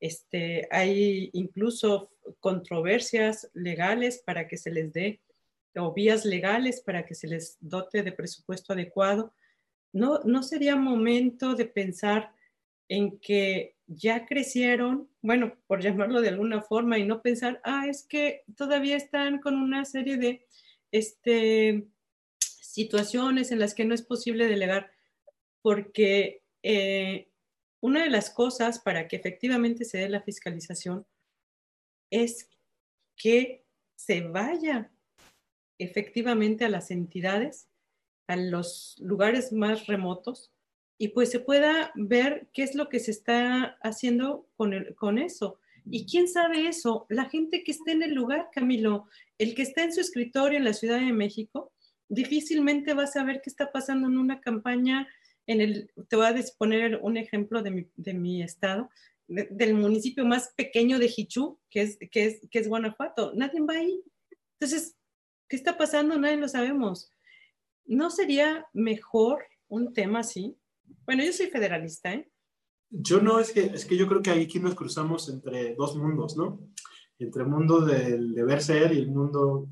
[0.00, 5.20] este, hay incluso controversias legales para que se les dé
[5.76, 9.32] o vías legales para que se les dote de presupuesto adecuado.
[9.92, 12.32] No, no sería momento de pensar
[12.88, 18.04] en que ya crecieron, bueno, por llamarlo de alguna forma, y no pensar, ah, es
[18.06, 20.46] que todavía están con una serie de
[20.92, 21.88] este,
[22.38, 24.90] situaciones en las que no es posible delegar,
[25.62, 27.28] porque eh,
[27.80, 31.06] una de las cosas para que efectivamente se dé la fiscalización
[32.10, 32.48] es
[33.16, 33.64] que
[33.96, 34.90] se vaya
[35.78, 37.68] efectivamente a las entidades,
[38.26, 40.52] a los lugares más remotos,
[40.98, 45.60] y pues se pueda ver qué es lo que se está haciendo con, con eso.
[45.90, 47.06] ¿Y quién sabe eso?
[47.08, 49.06] La gente que está en el lugar, Camilo,
[49.38, 51.72] el que está en su escritorio en la Ciudad de México,
[52.08, 55.08] difícilmente va a saber qué está pasando en una campaña
[55.46, 58.90] en el, te voy a poner un ejemplo de mi, estado,
[59.26, 63.32] del municipio más pequeño de Hichú, que es, que, es, que es Guanajuato.
[63.34, 64.02] Nadie va ahí.
[64.60, 64.96] Entonces,
[65.48, 66.18] ¿qué está pasando?
[66.18, 67.12] Nadie lo sabemos.
[67.86, 70.54] ¿No sería mejor un tema así?
[71.06, 72.28] Bueno, yo soy federalista, ¿eh?
[72.90, 76.36] Yo no, es que, es que yo creo que aquí nos cruzamos entre dos mundos,
[76.36, 76.60] ¿no?
[77.18, 79.68] Entre el mundo del deber ser y el mundo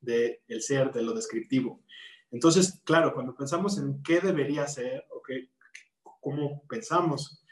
[0.00, 1.82] del ser, de lo descriptivo.
[2.30, 5.50] Entonces, claro, cuando pensamos en qué debería ser o qué,
[6.20, 7.42] cómo pensamos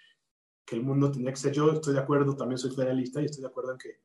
[0.64, 3.42] que el mundo tendría que ser, yo estoy de acuerdo, también soy federalista y estoy
[3.42, 4.00] de acuerdo en que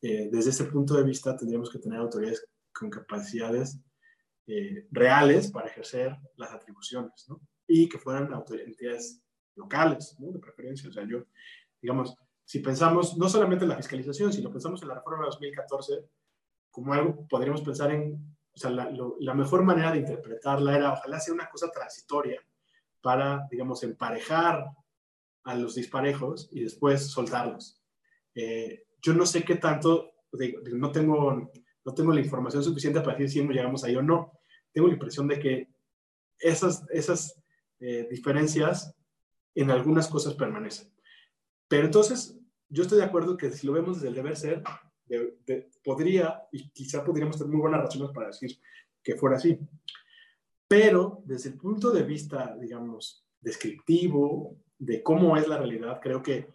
[0.00, 3.78] eh, desde ese punto de vista tendríamos que tener autoridades con capacidades
[4.46, 7.40] eh, reales para ejercer las atribuciones, ¿no?
[7.66, 9.20] Y que fueran entidades
[9.58, 10.32] locales, ¿no?
[10.32, 10.88] De preferencia.
[10.88, 11.24] O sea, yo,
[11.82, 16.04] digamos, si pensamos no solamente en la fiscalización, sino pensamos en la reforma de 2014
[16.70, 21.32] como algo, podríamos pensar en o sea, la, mejor manera de interpretarla era, ojalá sea
[21.32, 22.42] una cosa transitoria
[23.00, 24.64] para, digamos, emparejar
[25.44, 27.80] a los disparejos y después soltarlos.
[28.34, 30.10] Eh, yo no sé qué tanto,
[30.72, 31.52] no, tengo,
[31.84, 34.32] no tengo la información suficiente para decir si llegamos ahí o no.
[34.72, 35.68] Tengo la impresión de que
[36.40, 37.40] esas, esas
[37.78, 38.92] eh, diferencias
[39.60, 40.88] en algunas cosas permanecen.
[41.66, 44.62] Pero entonces, yo estoy de acuerdo que si lo vemos desde el deber ser,
[45.82, 48.58] podría, y quizá podríamos tener muy buenas razones para decir
[49.02, 49.58] que fuera así.
[50.68, 56.48] Pero desde el punto de vista, digamos, descriptivo de cómo es la realidad, creo que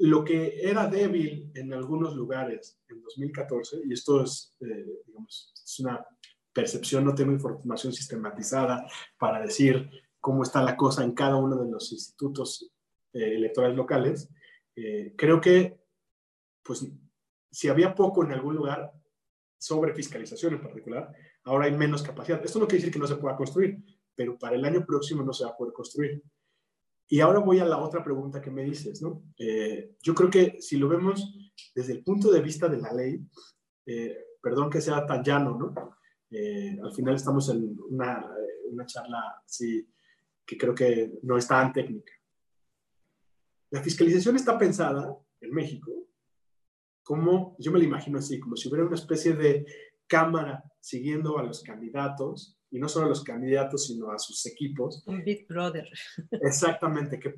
[0.00, 5.80] lo que era débil en algunos lugares en 2014, y esto es, eh, digamos, es
[5.80, 6.04] una
[6.52, 8.86] percepción, no tengo información sistematizada
[9.18, 9.88] para decir
[10.28, 12.70] cómo está la cosa en cada uno de los institutos
[13.14, 14.28] eh, electorales locales,
[14.76, 15.80] eh, creo que
[16.62, 16.86] pues
[17.50, 18.92] si había poco en algún lugar
[19.56, 21.10] sobre fiscalización en particular,
[21.44, 22.44] ahora hay menos capacidad.
[22.44, 23.78] Esto no quiere decir que no se pueda construir,
[24.14, 26.22] pero para el año próximo no se va a poder construir.
[27.08, 29.22] Y ahora voy a la otra pregunta que me dices, ¿no?
[29.38, 31.34] Eh, yo creo que si lo vemos
[31.74, 33.18] desde el punto de vista de la ley,
[33.86, 35.96] eh, perdón que sea tan llano, ¿no?
[36.30, 38.30] Eh, al final estamos en una,
[38.70, 39.88] una charla así
[40.48, 42.12] que creo que no es tan técnica.
[43.70, 45.92] La fiscalización está pensada en México
[47.02, 49.66] como, yo me lo imagino así, como si hubiera una especie de
[50.06, 55.02] cámara siguiendo a los candidatos, y no solo a los candidatos, sino a sus equipos.
[55.06, 55.88] Un Big Brother.
[56.30, 57.34] Exactamente, que,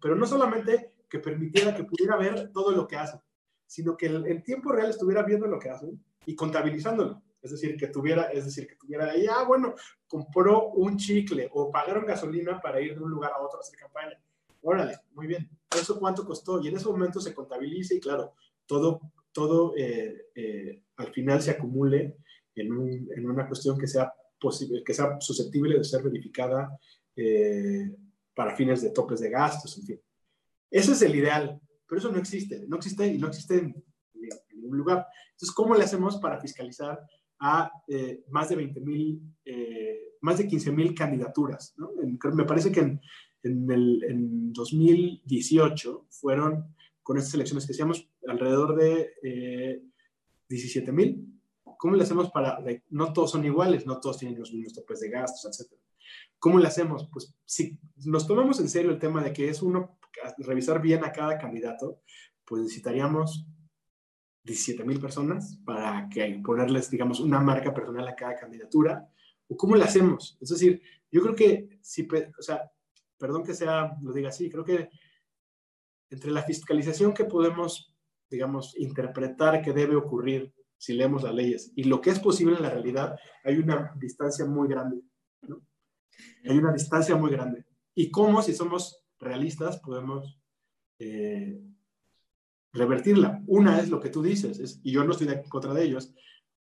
[0.00, 3.20] pero no solamente que permitiera que pudiera ver todo lo que hacen,
[3.66, 7.22] sino que en tiempo real estuviera viendo lo que hacen y contabilizándolo.
[7.42, 9.74] Es decir, que tuviera, es decir, que tuviera ahí, ah, bueno,
[10.06, 13.78] compró un chicle o pagaron gasolina para ir de un lugar a otro a hacer
[13.78, 14.16] campaña.
[14.62, 15.50] Órale, muy bien.
[15.74, 16.60] ¿Eso cuánto costó?
[16.62, 19.00] Y en ese momento se contabiliza y claro, todo,
[19.32, 22.16] todo eh, eh, al final se acumule
[22.54, 26.78] en, una cuestión que sea, posible, que sea susceptible de ser verificada
[27.16, 27.90] eh,
[28.34, 30.00] para fines de topes de gastos, en fin.
[30.70, 33.84] Ese es el ideal, pero eso no existe, no existe y no existe en,
[34.54, 35.06] ningún lugar.
[35.32, 37.00] Entonces, ¿cómo le hacemos para fiscalizar
[37.42, 37.70] a
[38.30, 39.20] más de 20 mil,
[40.20, 41.74] más de 15 mil candidaturas?
[42.34, 43.00] me parece que en,
[43.42, 49.82] en, el, en 2018 fueron con estas elecciones que hacíamos alrededor de eh,
[50.48, 51.28] 17 mil.
[51.76, 52.58] ¿Cómo le hacemos para,
[52.90, 55.82] no todos son iguales, no todos tienen los mismos topes de gastos, etcétera?
[56.38, 57.08] ¿Cómo le hacemos?
[57.12, 59.98] Pues si nos tomamos en serio el tema de que es uno
[60.38, 62.02] revisar bien a cada candidato,
[62.44, 63.46] pues necesitaríamos
[64.44, 69.08] 17 mil personas para que ponerles, digamos, una marca personal a cada candidatura.
[69.48, 70.36] ¿O cómo le hacemos?
[70.40, 72.70] Es decir, yo creo que, si, o sea,
[73.18, 74.88] perdón que sea, lo diga así, creo que
[76.10, 77.94] entre la fiscalización que podemos,
[78.28, 82.62] digamos, interpretar que debe ocurrir si leemos las leyes y lo que es posible en
[82.62, 85.00] la realidad, hay una distancia muy grande.
[85.42, 85.62] ¿no?
[86.44, 87.64] Hay una distancia muy grande.
[87.94, 90.40] ¿Y cómo, si somos realistas, podemos
[90.98, 91.62] eh,
[92.72, 93.42] revertirla?
[93.46, 96.14] Una es lo que tú dices, y yo no estoy en contra de ellos,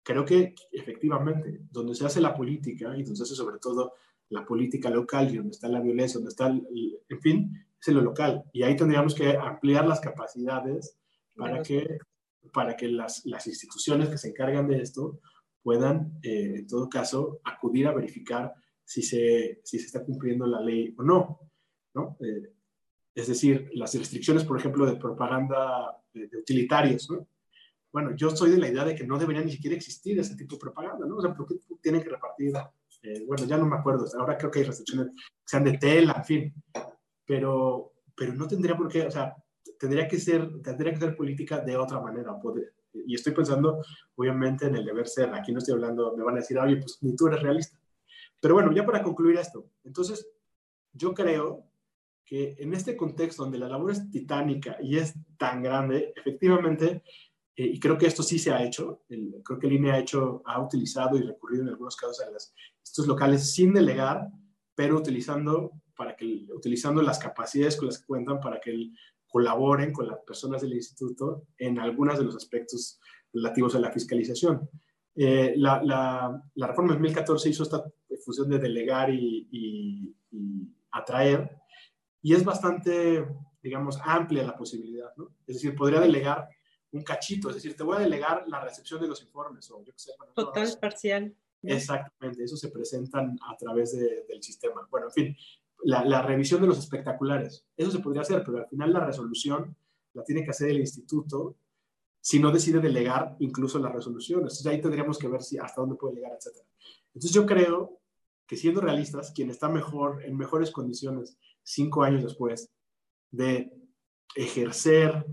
[0.02, 3.94] creo que efectivamente, donde se hace la política y donde se hace sobre todo
[4.30, 8.00] la política local y donde está la violencia, donde está, en fin, es en lo
[8.00, 8.44] local.
[8.52, 10.96] Y ahí tendríamos que ampliar las capacidades
[11.34, 11.98] para que,
[12.52, 15.20] para que las, las instituciones que se encargan de esto
[15.62, 20.60] puedan, eh, en todo caso, acudir a verificar si se, si se está cumpliendo la
[20.60, 21.40] ley o no.
[21.94, 22.16] ¿no?
[22.20, 22.52] Eh,
[23.14, 27.10] es decir, las restricciones, por ejemplo, de propaganda de, utilitarios.
[27.10, 27.26] ¿no?
[27.92, 30.56] Bueno, yo soy de la idea de que no debería ni siquiera existir ese tipo
[30.56, 31.06] de propaganda.
[31.06, 31.16] ¿no?
[31.16, 32.52] O sea, ¿por qué tienen que repartir?
[33.02, 34.06] Eh, bueno, ya no me acuerdo.
[34.18, 36.54] Ahora creo que hay restricciones que sean de tela, en fin.
[37.26, 39.34] Pero, pero no tendría por qué, o sea,
[39.78, 42.38] tendría que ser, tendría que ser política de otra manera.
[42.38, 43.82] Poder, y estoy pensando,
[44.16, 45.32] obviamente, en el deber ser.
[45.34, 47.78] Aquí no estoy hablando, me van a decir, oye, pues ni tú eres realista.
[48.40, 50.28] Pero bueno, ya para concluir esto, entonces,
[50.92, 51.69] yo creo
[52.30, 57.02] que en este contexto donde la labor es titánica y es tan grande, efectivamente,
[57.56, 59.02] eh, y creo que esto sí se ha hecho,
[59.44, 62.54] creo que el INE ha hecho, ha utilizado y recurrido en algunos casos a las,
[62.80, 64.28] estos locales sin delegar,
[64.76, 68.92] pero utilizando, para que, utilizando las capacidades con las que cuentan para que el,
[69.26, 73.00] colaboren con las personas del instituto en algunos de los aspectos
[73.32, 74.70] relativos a la fiscalización.
[75.16, 77.84] Eh, la, la, la, reforma de 2014 hizo esta
[78.24, 80.14] función de delegar y, y,
[80.92, 81.59] atraer,
[82.22, 83.26] y es bastante,
[83.62, 85.30] digamos, amplia la posibilidad, ¿no?
[85.46, 86.48] Es decir, podría delegar
[86.92, 89.92] un cachito, es decir, te voy a delegar la recepción de los informes, o yo
[89.92, 90.12] qué sé.
[90.34, 91.34] Total, parcial.
[91.62, 94.86] Exactamente, eso se presentan a través de, del sistema.
[94.90, 95.36] Bueno, en fin,
[95.84, 97.66] la, revisión de los espectaculares.
[97.76, 99.76] Eso se podría hacer, pero al final la resolución
[100.14, 101.56] la tiene que hacer el instituto
[102.20, 104.52] si no decide delegar incluso las resoluciones.
[104.52, 106.56] Entonces ahí tendríamos que ver si hasta dónde puede llegar, etc.
[107.08, 108.00] Entonces yo creo
[108.46, 111.38] que siendo realistas, quien está mejor, en mejores condiciones
[111.72, 112.70] cinco años después
[113.30, 113.72] de
[114.34, 115.26] ejercer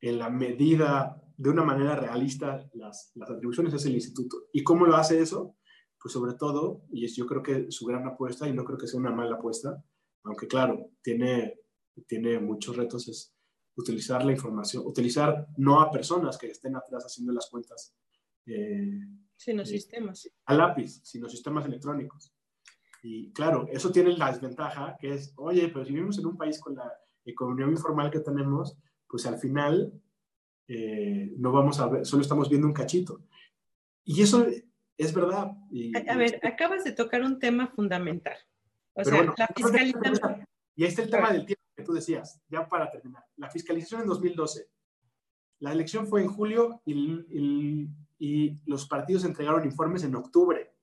[0.00, 4.48] en la medida, de una manera realista, las, las atribuciones es el instituto.
[4.52, 5.56] ¿Y cómo lo hace eso?
[6.04, 8.86] pues sobre todo, y es yo creo que su gran apuesta, y no creo que
[8.86, 9.82] sea una mala apuesta,
[10.24, 11.60] aunque claro, tiene,
[12.06, 13.34] tiene muchos retos, es
[13.74, 17.96] utilizar la información, utilizar no a personas que estén atrás haciendo las cuentas.
[18.44, 19.00] Eh,
[19.34, 20.30] sino eh, sistemas.
[20.44, 22.33] A lápiz, sino sistemas electrónicos.
[23.06, 26.58] Y claro, eso tiene la desventaja que es, oye, pero si vivimos en un país
[26.58, 26.90] con la
[27.26, 29.92] economía informal que tenemos, pues al final
[30.66, 33.20] eh, no vamos a ver, solo estamos viendo un cachito.
[34.04, 34.46] Y eso
[34.96, 35.50] es verdad.
[36.08, 38.38] a, ver, acabas de tocar un tema fundamental.
[38.94, 40.46] O sea, la fiscalización.
[40.74, 43.22] Y ahí está el tema del tiempo que tú decías, ya para terminar.
[43.36, 44.66] La fiscalización en 2012.
[45.58, 47.86] La elección fue en julio y,
[48.18, 50.73] y los partidos entregaron informes en octubre.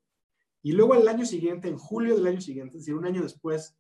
[0.64, 3.78] Y luego al año siguiente, en julio del año siguiente, es decir, un año después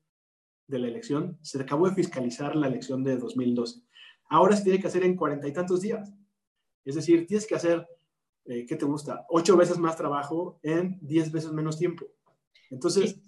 [0.67, 3.81] de la elección, se acabó de fiscalizar la elección de 2012.
[4.29, 6.11] Ahora se tiene que hacer en cuarenta y tantos días.
[6.85, 7.87] Es decir, tienes que hacer
[8.45, 9.25] eh, ¿qué te gusta?
[9.29, 12.07] Ocho veces más trabajo en diez veces menos tiempo.
[12.69, 13.19] Entonces...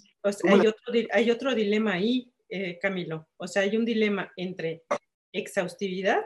[1.12, 3.28] hay, otro, dilema ahí, eh, Camilo.
[3.38, 4.84] O sea, hay un dilema entre
[5.32, 6.22] exhaustividad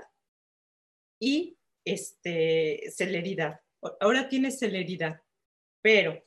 [1.19, 3.59] y este, celeridad.
[3.99, 5.21] Ahora tienes celeridad,
[5.82, 6.23] pero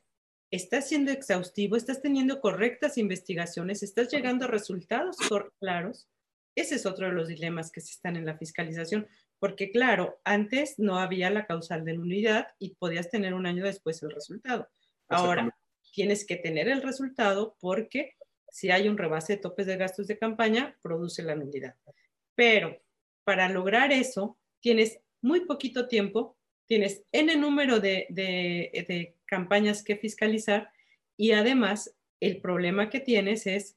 [0.51, 5.17] estás siendo exhaustivo, estás teniendo correctas investigaciones, estás llegando a resultados
[5.59, 6.09] claros.
[6.57, 9.07] Ese es otro de los dilemas que se están en la fiscalización
[9.41, 14.03] porque claro, antes no había la causal de nulidad y podías tener un año después
[14.03, 14.69] el resultado.
[15.09, 15.57] Ahora
[15.93, 18.15] tienes que tener el resultado porque
[18.51, 21.75] si hay un rebase de topes de gastos de campaña, produce la nulidad.
[22.35, 22.81] Pero
[23.25, 26.37] para lograr eso, tienes muy poquito tiempo,
[26.67, 30.71] tienes N número de, de campañas que fiscalizar
[31.17, 33.77] y además el problema que tienes es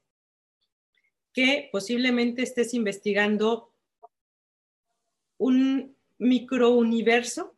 [1.31, 3.73] que posiblemente estés investigando
[5.37, 7.55] un microuniverso,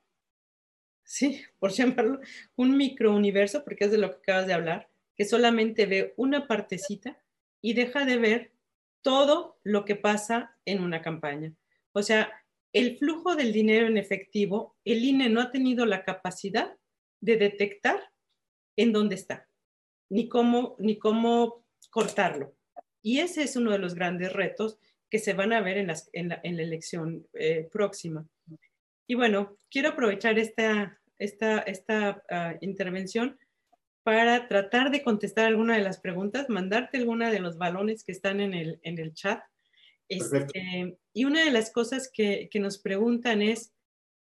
[1.03, 2.19] sí, por llamarlo,
[2.55, 7.17] un microuniverso, porque es de lo que acabas de hablar, que solamente ve una partecita
[7.61, 8.51] y deja de ver
[9.01, 11.53] todo lo que pasa en una campaña.
[11.93, 12.31] O sea,
[12.73, 16.75] el flujo del dinero en efectivo, el INE no ha tenido la capacidad
[17.21, 17.99] de detectar
[18.77, 19.47] en dónde está,
[20.09, 22.55] ni cómo, ni cómo cortarlo.
[23.01, 25.87] Y ese es uno de los grandes retos que se van a ver en,
[26.29, 28.27] la, elección eh, próxima.
[29.07, 33.37] Y bueno, quiero aprovechar esta, esta, esta ah, intervención
[34.03, 38.39] para tratar de contestar alguna de las preguntas, mandarte alguna de los balones que están
[38.39, 39.41] en el, en el chat.
[40.07, 43.73] Este, y una de las cosas que, que, nos preguntan es,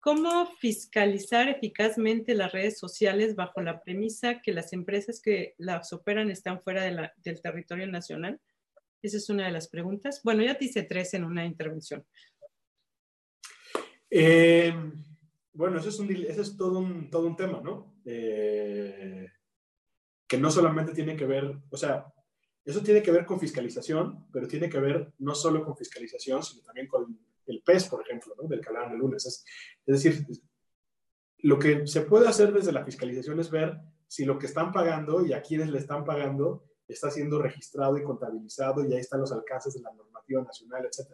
[0.00, 6.30] ¿cómo fiscalizar eficazmente las redes sociales bajo la premisa que las empresas que las operan
[6.30, 8.40] están fuera de del territorio nacional?
[9.02, 10.20] Esa es una de las preguntas.
[10.24, 12.04] Bueno, ya te hice tres en una intervención.
[14.10, 14.74] Eh,
[15.52, 18.00] bueno, eso es, un, eso es todo, un, todo un tema, ¿no?
[18.04, 19.28] Eh,
[20.26, 22.06] que no solamente tiene que ver, o sea,
[22.64, 26.62] eso tiene que ver con fiscalización, pero tiene que ver no solo con fiscalización, sino
[26.62, 27.18] también con
[27.50, 28.48] el PES, por ejemplo, ¿no?
[28.48, 29.26] del que hablaban el lunes.
[29.26, 29.44] Es,
[29.86, 30.26] es decir,
[31.38, 35.24] lo que se puede hacer desde la fiscalización es ver si lo que están pagando
[35.24, 39.32] y a quienes le están pagando está siendo registrado y contabilizado y ahí están los
[39.32, 41.12] alcances de la normativa nacional, etc.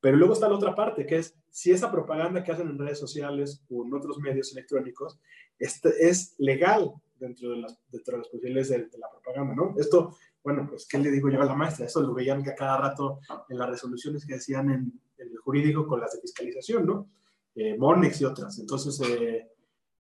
[0.00, 2.98] Pero luego está la otra parte, que es si esa propaganda que hacen en redes
[2.98, 5.18] sociales o en otros medios electrónicos
[5.58, 9.74] este, es legal dentro de las, dentro de las posibilidades de, la propaganda, ¿no?
[9.76, 11.86] Esto, bueno, pues, ¿qué le digo yo a la maestra?
[11.86, 13.18] Eso lo veían que a cada rato
[13.48, 17.10] en las resoluciones que hacían en, el jurídico con las de fiscalización, ¿no?
[17.54, 18.58] Eh, Monex y otras.
[18.58, 19.48] Entonces, eh,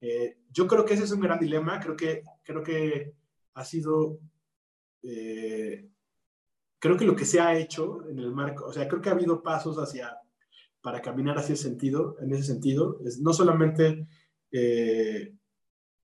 [0.01, 1.79] eh, yo creo que ese es un gran dilema.
[1.81, 3.15] Creo que, creo que
[3.55, 4.19] ha sido
[5.03, 5.89] eh,
[6.79, 9.13] creo que lo que se ha hecho en el marco, o sea, creo que ha
[9.13, 10.17] habido pasos hacia,
[10.81, 14.07] para caminar hacia ese sentido, en ese sentido, es no solamente
[14.51, 15.35] eh,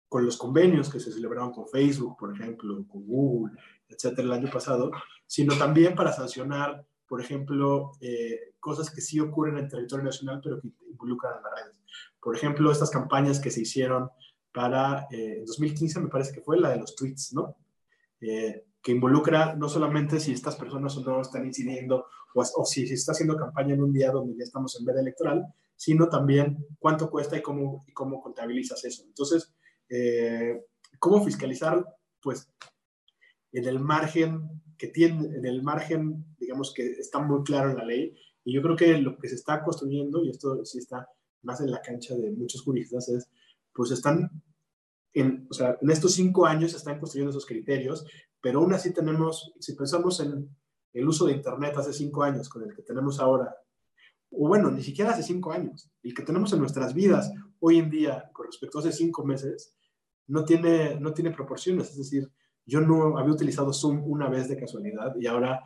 [0.07, 3.55] con los convenios que se celebraron con Facebook, por ejemplo, con Google,
[3.87, 4.91] etcétera, el año pasado,
[5.25, 10.39] sino también para sancionar, por ejemplo, eh, cosas que sí ocurren en el territorio nacional,
[10.41, 11.75] pero que involucran a las redes.
[12.21, 14.09] Por ejemplo, estas campañas que se hicieron
[14.53, 17.55] para, eh, en 2015 me parece que fue la de los tweets, ¿no?
[18.81, 23.11] que involucra no solamente si estas personas o no están incidiendo o, si se está
[23.11, 25.45] haciendo campaña en un día donde ya estamos en veda electoral,
[25.75, 29.03] sino también cuánto cuesta y cómo, y cómo contabilizas eso.
[29.05, 29.51] Entonces,
[29.89, 30.65] eh,
[30.99, 31.85] ¿cómo fiscalizar?
[32.21, 32.49] Pues
[33.51, 37.85] en el margen que tiene, en el margen, digamos que está muy claro en la
[37.85, 41.07] ley, y yo creo que lo que se está construyendo, y esto sí está
[41.43, 43.29] más en la cancha de muchos juristas, es,
[43.73, 44.29] pues están
[45.13, 48.05] en, o sea, en estos cinco años se están construyendo esos criterios,
[48.41, 50.49] pero aún así tenemos, si pensamos en
[50.93, 53.55] el uso de Internet hace cinco años con el que tenemos ahora,
[54.31, 57.89] o bueno, ni siquiera hace cinco años, el que tenemos en nuestras vidas hoy en
[57.89, 59.75] día con respecto a hace cinco meses,
[60.27, 61.89] no tiene, no tiene proporciones.
[61.89, 62.31] Es decir,
[62.69, 65.63] yo no había utilizado Zoom una vez de casualidad y ahora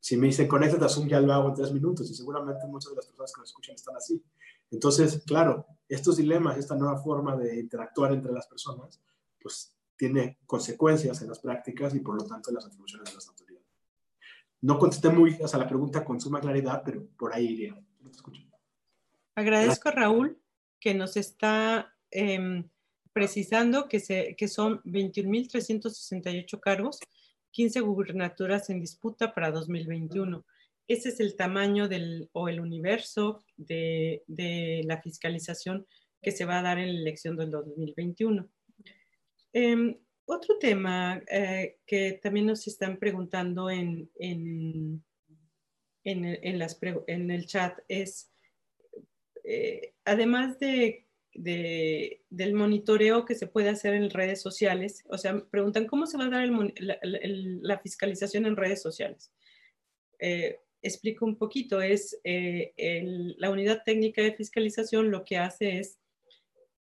[0.00, 2.90] si me dicen conéctate a Zoom ya lo hago en tres minutos y seguramente muchas
[2.90, 4.22] de las personas que nos escuchan están así.
[4.70, 9.00] Entonces, claro, estos dilemas, esta nueva forma de interactuar entre las personas,
[9.40, 13.28] pues tiene consecuencias en las prácticas y por lo tanto en las atribuciones de las
[13.28, 13.66] autoridades.
[14.60, 17.80] No contesté muy a la pregunta con suma claridad, pero por ahí iría.
[19.34, 20.38] Agradezco a Raúl
[20.80, 22.68] que nos está em,
[23.18, 27.00] precisando que, se, que son 21.368 cargos,
[27.50, 30.46] 15 gubernaturas en disputa para 2021.
[30.86, 35.84] Ese es el tamaño del, o el universo de, de la fiscalización
[36.22, 38.48] que se va a dar en la elección del 2021.
[39.52, 45.04] Em, otro tema eh, que también nos están preguntando en, en,
[46.04, 48.30] en, el chat es,
[49.42, 51.07] eh, además de,
[51.42, 56.24] del monitoreo que se puede hacer en redes sociales, o sea, preguntan cómo se va
[56.24, 59.32] a dar la, fiscalización en redes sociales.
[60.18, 65.98] Eh, explico un poquito, es la unidad técnica de fiscalización lo que hace es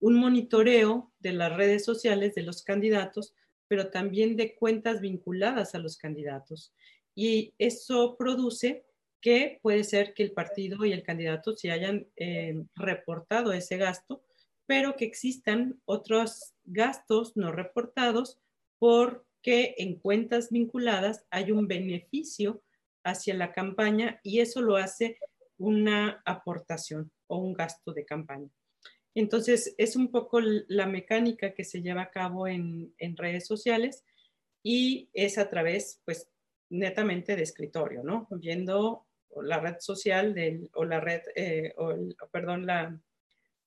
[0.03, 3.35] un monitoreo de las redes sociales de los candidatos,
[3.69, 6.75] pero también de cuentas vinculadas a los candidatos.
[7.15, 8.85] Y eso produce
[9.21, 14.25] que puede ser que el partido y el candidato se hayan eh, reportado ese gasto,
[14.67, 18.39] pero que existan otros gastos no reportados
[18.79, 22.63] porque en cuentas vinculadas hay un beneficio
[23.05, 25.19] hacia la campaña y eso lo hace
[25.59, 28.49] una aportación o un gasto de campaña.
[29.15, 34.05] Entonces, es un poco la mecánica que se lleva a cabo en, redes sociales
[34.63, 36.29] y es a través, pues,
[36.71, 38.27] netamente de escritorio, ¿no?
[38.31, 39.07] Viendo
[39.43, 41.95] la red social del, o la red, eh, o
[42.31, 42.99] perdón, la,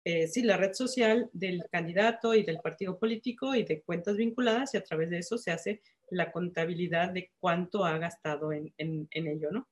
[0.06, 4.74] eh, sí, la red social del candidato y del partido político y de cuentas vinculadas
[4.74, 9.28] y a través de eso se hace la contabilidad de cuánto ha gastado en, en
[9.28, 9.68] ello, ¿no?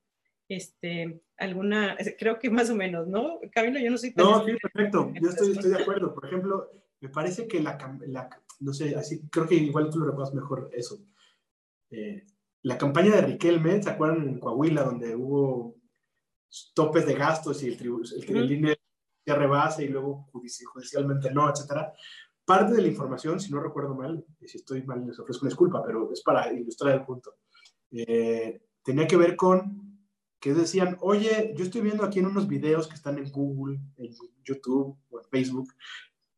[0.48, 3.40] este, alguna, creo que más o menos, ¿no?
[3.52, 4.12] Camilo, yo no sé.
[4.16, 6.14] No, sí, perfecto, yo estoy, estoy, de acuerdo.
[6.14, 6.70] Por ejemplo,
[7.00, 8.30] me parece que la, la,
[8.60, 11.04] no sé, así, creo que igual tú lo recuerdas mejor eso.
[11.90, 12.24] Eh,
[12.62, 15.76] la campaña de Riquelme, ¿se acuerdan en Coahuila, donde hubo
[16.74, 18.76] topes de gastos y el, el, el INE
[19.24, 21.92] ya rebasa y luego judicialmente no, etcétera?
[22.44, 25.50] Parte de la información, si no recuerdo mal, y si estoy mal les ofrezco una
[25.50, 27.36] disculpa, pero es para ilustrar el punto,
[27.90, 29.84] eh, tenía que ver con
[30.44, 34.14] que decían, oye, yo estoy viendo aquí en unos videos que están en Google, en
[34.44, 35.72] YouTube o en Facebook,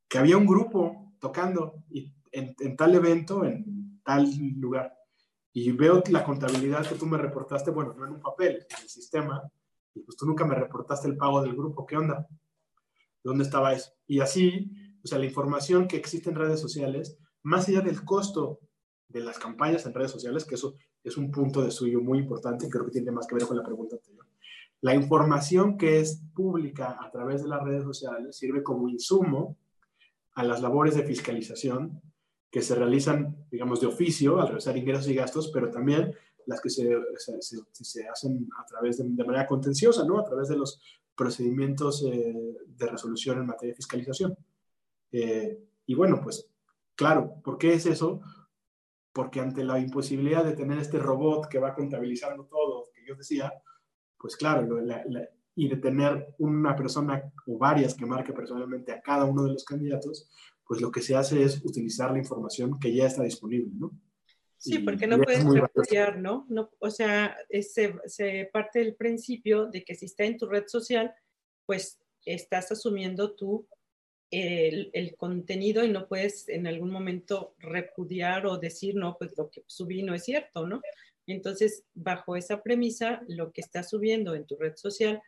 [0.07, 4.31] que había un grupo tocando y en, tal evento, en tal
[4.61, 4.97] lugar.
[5.53, 8.89] Y veo la contabilidad que tú me reportaste, bueno, no en un papel, en el
[8.89, 9.43] sistema,
[9.93, 12.29] y pues tú nunca me reportaste el pago del grupo, ¿qué onda?
[13.27, 13.93] Dónde estaba eso.
[14.07, 14.71] Y así,
[15.03, 18.61] o sea, la información que existe en redes sociales, más allá del costo
[19.09, 22.69] de las campañas en redes sociales, que eso es un punto de suyo muy importante,
[22.69, 24.27] creo que tiene más que ver con la pregunta anterior.
[24.81, 29.57] La información que es pública a través de las redes sociales sirve como insumo
[30.35, 32.01] a las labores de fiscalización
[32.51, 36.15] que se realizan, digamos, de oficio al realizar ingresos y gastos, pero también
[36.47, 40.21] las que se, se, se hacen a través de, de, manera contenciosa, ¿no?
[40.21, 40.81] A través de los
[41.17, 44.37] procedimientos eh, de resolución en materia de fiscalización.
[45.13, 46.49] Eh, y bueno, pues
[46.95, 48.21] claro, ¿por qué es eso?
[49.13, 53.53] Porque ante la imposibilidad de tener este robot que va contabilizando todo, que yo decía,
[54.19, 59.01] pues claro, la, la, y de tener una persona o varias que marque personalmente a
[59.01, 60.29] cada uno de los candidatos,
[60.67, 63.93] pues lo que se hace es utilizar la información que ya está disponible, ¿no?
[64.67, 66.47] Sí, porque no puedes refugiar, ¿no?
[66.49, 66.71] ¿no?
[66.79, 71.15] O sea, se, se, parte del principio de que si está en tu red social,
[71.67, 73.69] pues estás asumiendo tú
[74.31, 79.51] el, el, contenido y no puedes en algún momento repudiar o decir, no, pues lo
[79.51, 80.83] que subí no es cierto, ¿no?
[81.27, 85.23] Entonces, bajo esa premisa, lo que estás subiendo en tu red social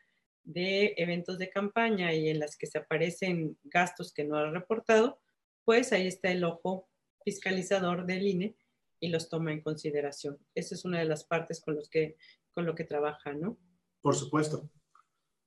[0.45, 5.21] de eventos de campaña y en las que se aparecen gastos que no has reportado,
[5.65, 6.89] pues ahí está el ojo
[7.25, 8.57] fiscalizador del INE
[9.01, 10.39] y los toma en consideración.
[10.55, 12.17] Esa es una de las partes con, los que,
[12.53, 13.59] con lo que trabaja, ¿no?
[14.01, 14.71] Por supuesto.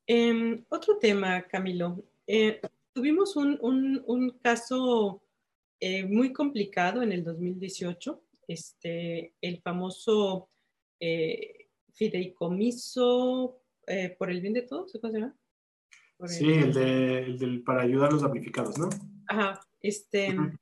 [0.08, 2.04] Eh, otro tema, Camilo.
[2.28, 2.60] Eh,
[2.94, 5.24] tuvimos un, un, un caso
[5.80, 10.50] eh, muy complicado en el 2018, este, el famoso
[11.00, 13.58] eh, fideicomiso
[14.18, 15.36] por el bien de todos, ¿cómo se llama?
[16.26, 18.90] Sí, el, el, de, el del para ayudar a los damnificados, ¿no?
[19.28, 20.30] Ajá, este...
[20.30, 20.58] Uh -huh.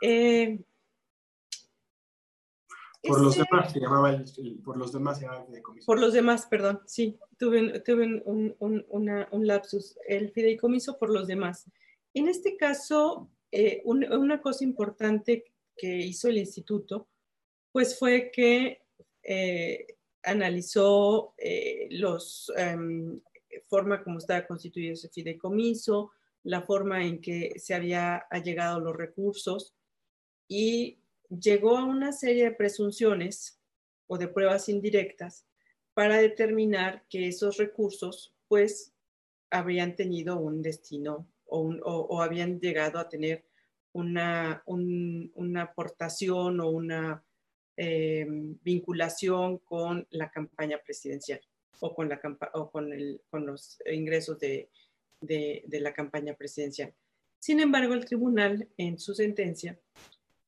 [0.00, 0.58] Eh,
[3.02, 5.86] por los demás, se llamaba el, el, por los demás se llamaba el fideicomiso.
[5.86, 11.10] Por los demás, perdón, sí, tuve, tuve un, un, una, un, lapsus, el fideicomiso por
[11.10, 11.64] los demás.
[12.12, 15.44] En este caso, eh, un, una cosa importante
[15.76, 17.08] que hizo el instituto,
[17.70, 18.82] pues fue que
[19.22, 19.86] eh,
[20.24, 23.20] analizó eh, los um,
[23.68, 26.10] forma como estaba constituido ese fideicomiso,
[26.42, 29.74] la forma en que se había llegado los recursos
[30.48, 33.60] y llegó a una serie de presunciones
[34.06, 35.46] o de pruebas indirectas
[35.94, 38.94] para determinar que esos recursos pues
[39.50, 43.44] habrían tenido un destino o, o, habían llegado a tener
[43.92, 47.24] una, un, una aportación o una
[47.76, 51.40] eh, vinculación con la campaña presidencial
[51.80, 52.20] o con, la,
[52.54, 54.70] o con, el, con los ingresos de,
[55.20, 56.94] de la campaña presidencial.
[57.38, 59.78] Sin embargo, el tribunal en su sentencia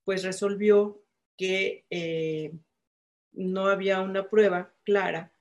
[0.05, 1.03] pues resolvió
[1.37, 2.53] que eh,
[3.33, 5.33] no había una prueba clara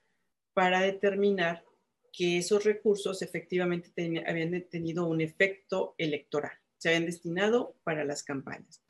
[0.54, 1.64] para determinar
[2.12, 3.92] que esos recursos efectivamente
[4.28, 8.82] habían tenido un efecto electoral, se habían destinado para las campañas.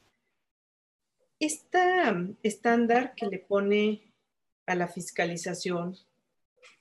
[1.39, 1.79] Este
[2.43, 4.13] estándar que le pone
[4.65, 5.95] a la fiscalización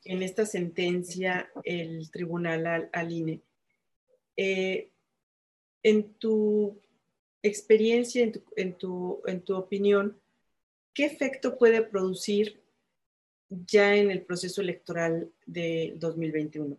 [0.04, 3.42] en esta sentencia el tribunal al, al INE,
[4.36, 4.90] eh,
[5.82, 6.80] en tu
[7.42, 10.20] experiencia, en tu, en, tu, en tu opinión,
[10.94, 12.60] ¿qué efecto puede producir
[13.48, 16.76] ya en el proceso electoral de 2021?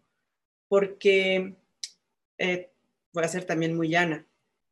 [0.68, 1.56] Porque
[2.38, 2.70] eh,
[3.14, 4.26] voy a ser también muy llana.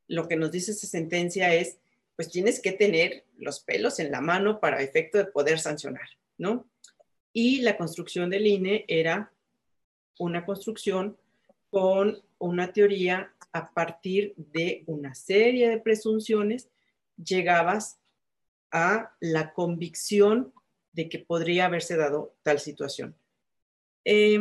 [0.08, 1.78] Lo que nos dice esa sentencia es,
[2.16, 6.68] pues tienes que tener los pelos en la mano para efecto de poder sancionar, ¿no?
[7.34, 9.32] Y la construcción del INE era
[10.18, 11.18] una construcción
[11.70, 16.70] con una teoría a partir de una serie de presunciones,
[17.18, 18.00] llegabas
[18.72, 20.54] a la convicción
[20.92, 23.16] de que podría haberse dado tal situación.
[24.06, 24.40] Eh,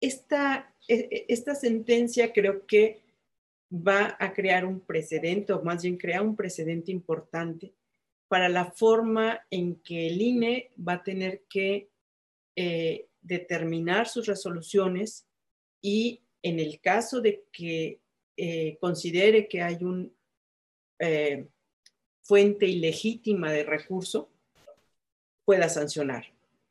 [0.00, 3.02] esta, e, esta sentencia creo que
[3.70, 7.74] va a crear un precedente, o más bien crea un precedente importante
[8.28, 11.90] para la forma en que el INE va a tener que
[12.56, 15.26] eh, determinar sus resoluciones
[15.80, 18.00] y en el caso de que
[18.36, 20.08] eh, considere que hay una
[21.00, 21.48] eh,
[22.22, 24.30] fuente ilegítima de recurso,
[25.44, 26.24] pueda sancionar.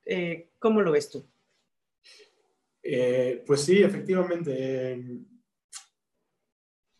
[0.06, 1.26] Eh, ¿Cómo lo ves tú?
[3.46, 4.98] Pues sí, efectivamente.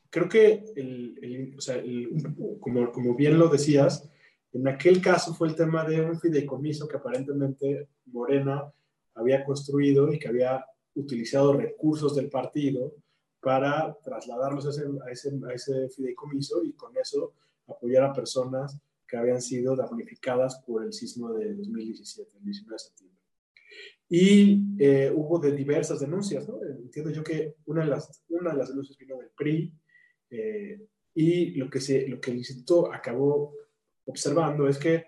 [0.10, 1.82] creo que, el, o sea,
[2.60, 4.10] como, como bien lo decías,
[4.52, 8.74] en aquel caso fue el tema de un fideicomiso que aparentemente Morena
[9.16, 10.66] había construido y que había
[10.98, 12.94] utilizado recursos del partido
[13.40, 17.34] para trasladarlos a ese, a, ese, a ese, fideicomiso y con eso
[17.68, 18.78] apoyar a personas
[19.08, 23.22] que habían sido damnificadas por el sismo de 2017, el 19 de septiembre.
[24.10, 26.62] Y eh, hubo de diversas denuncias, ¿no?
[26.64, 29.74] Entiendo yo que una de las, una de las denuncias vino del PRI
[30.30, 30.82] eh,
[31.14, 33.54] y lo que, se, lo que el instituto acabó
[34.06, 35.06] observando es que,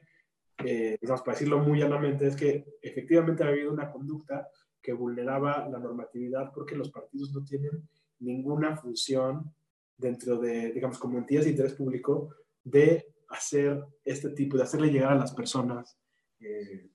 [0.65, 4.47] eh, digamos, para decirlo muy llanamente, es que efectivamente ha habido una conducta
[4.89, 7.87] que vulneraba la normatividad porque los partidos no tienen
[8.21, 9.53] ninguna función
[9.95, 12.33] dentro de, digamos, como entidades de interés público
[12.63, 15.95] de hacer este tipo, de hacerle llegar a las personas
[16.39, 16.89] eh,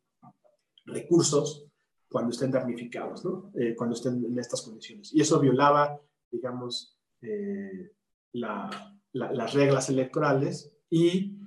[0.86, 1.68] recursos
[2.08, 3.52] cuando estén damnificados, ¿no?
[3.54, 5.14] Eh, cuando estén en estas condiciones.
[5.14, 5.96] Y eso violaba,
[6.32, 7.92] digamos, eh,
[8.32, 11.38] las reglas electorales y,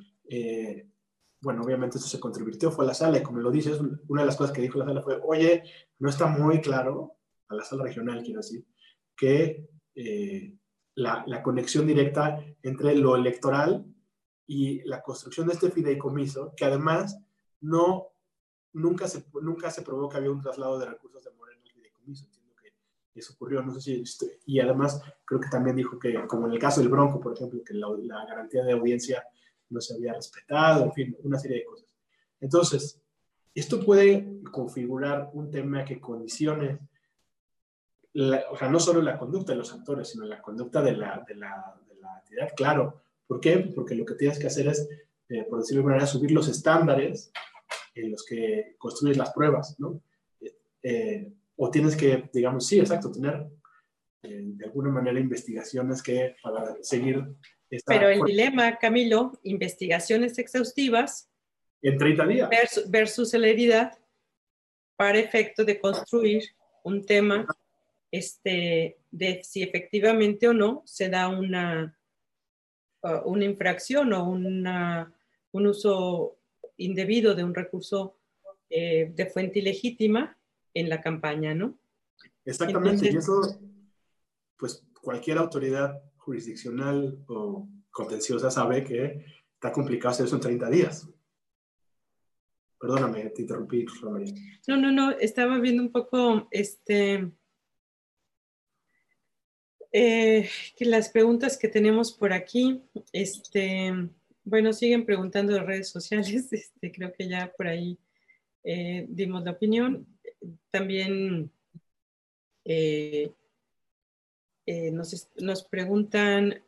[1.42, 4.28] bueno, obviamente eso se convirtió, fue a la sala y como lo dices, una de
[4.28, 5.64] las cosas que dijo la sala fue, oye,
[6.00, 7.18] no está muy claro,
[7.48, 8.66] a la sala regional quiero decir,
[9.16, 9.68] que
[10.96, 13.86] la, la conexión directa entre lo electoral
[14.46, 17.20] y la construcción de este fideicomiso, que además
[17.62, 18.08] no,
[18.74, 22.26] nunca se, nunca se probó que había un traslado de recursos de Moreno al fideicomiso.
[22.26, 22.48] Entiendo
[23.18, 26.60] eso ocurrió, no sé si, y además creo que también dijo que, como en el
[26.60, 29.24] caso del Bronco, por ejemplo, que la, garantía de audiencia
[29.70, 31.96] no se había respetado, en fin, una serie de cosas.
[32.40, 33.02] Entonces,
[33.60, 36.80] esto puede configurar un tema que condicione,
[38.52, 41.36] o sea, no solo la conducta de los actores, sino la conducta de la, de
[41.36, 43.02] la, de la entidad, claro.
[43.28, 43.58] ¿Por qué?
[43.76, 44.88] Porque lo que tienes que hacer es
[45.30, 47.32] eh, por decirlo de manera, subir los estándares
[47.96, 50.02] en los que construyes las pruebas, ¿no?
[50.82, 53.48] Eh, o tienes que, digamos, sí, exacto, tener
[54.24, 57.26] eh, de alguna manera investigaciones que para seguir
[57.70, 57.94] esta...
[57.94, 61.30] Pero el dilema, Camilo, investigaciones exhaustivas...
[61.82, 62.50] En 30 días.
[62.50, 63.98] Versus, versus celeridad
[64.96, 66.44] para efecto de construir
[66.84, 67.46] un tema
[68.12, 71.98] este, de si efectivamente o no se da una,
[73.04, 75.14] uh, una infracción o una
[75.52, 76.40] un uso
[76.78, 78.18] indebido de un recurso
[78.70, 80.38] eh, de fuente ilegítima
[80.74, 81.78] en la campaña, ¿no?
[82.46, 83.60] Exactamente, y eso,
[84.58, 91.10] pues cualquier autoridad jurisdiccional o contenciosa sabe que está complicado hacer eso en 30 días.
[92.80, 94.34] Perdóname, te interrumpí, María.
[94.68, 97.32] No, no, no, estaba viendo un poco este,
[99.92, 103.92] eh, que las preguntas que tenemos por aquí, este,
[104.44, 107.98] bueno, siguen preguntando en redes sociales, este, creo que ya por ahí
[108.64, 110.06] eh, dimos la opinión.
[110.70, 111.52] También
[112.66, 113.32] eh,
[114.66, 116.62] eh, nos, preguntan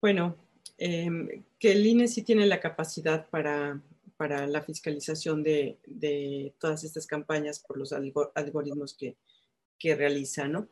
[0.00, 0.36] bueno,
[0.78, 3.80] em, que el INE sí tiene la capacidad para,
[4.18, 9.16] la fiscalización de, de, todas estas campañas por los algoritmos que,
[9.78, 10.68] que realiza, ¿no?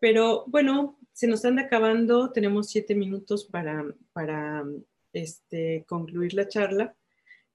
[0.00, 4.64] Pero bueno, se nos anda acabando, tenemos siete minutos para, para
[5.12, 6.94] este, concluir la charla.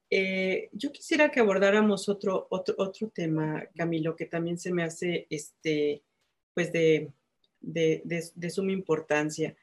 [0.10, 5.28] Eh, yo quisiera que abordáramos otro, otro, otro tema, Camilo, que también se me hace
[5.30, 6.02] este,
[6.54, 7.12] pues de,
[7.62, 8.02] de,
[8.34, 9.56] de, suma importancia,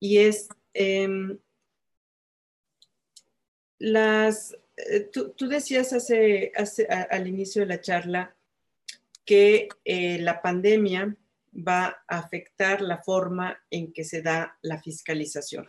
[0.00, 1.38] y es em,
[3.78, 8.36] las, eh, tú, tú, decías hace, hace al inicio de la charla
[9.24, 11.16] que eh, la pandemia
[11.56, 15.68] va a afectar la forma en que se da la fiscalización.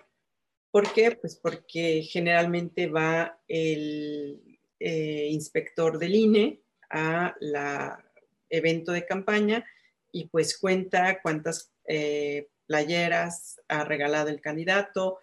[0.72, 1.12] ¿Por qué?
[1.12, 8.04] Pues porque generalmente va el eh, inspector del INE a la
[8.50, 9.66] evento de campaña
[10.12, 11.72] y pues cuenta cuántas
[12.68, 15.20] playeras ha regalado el candidato,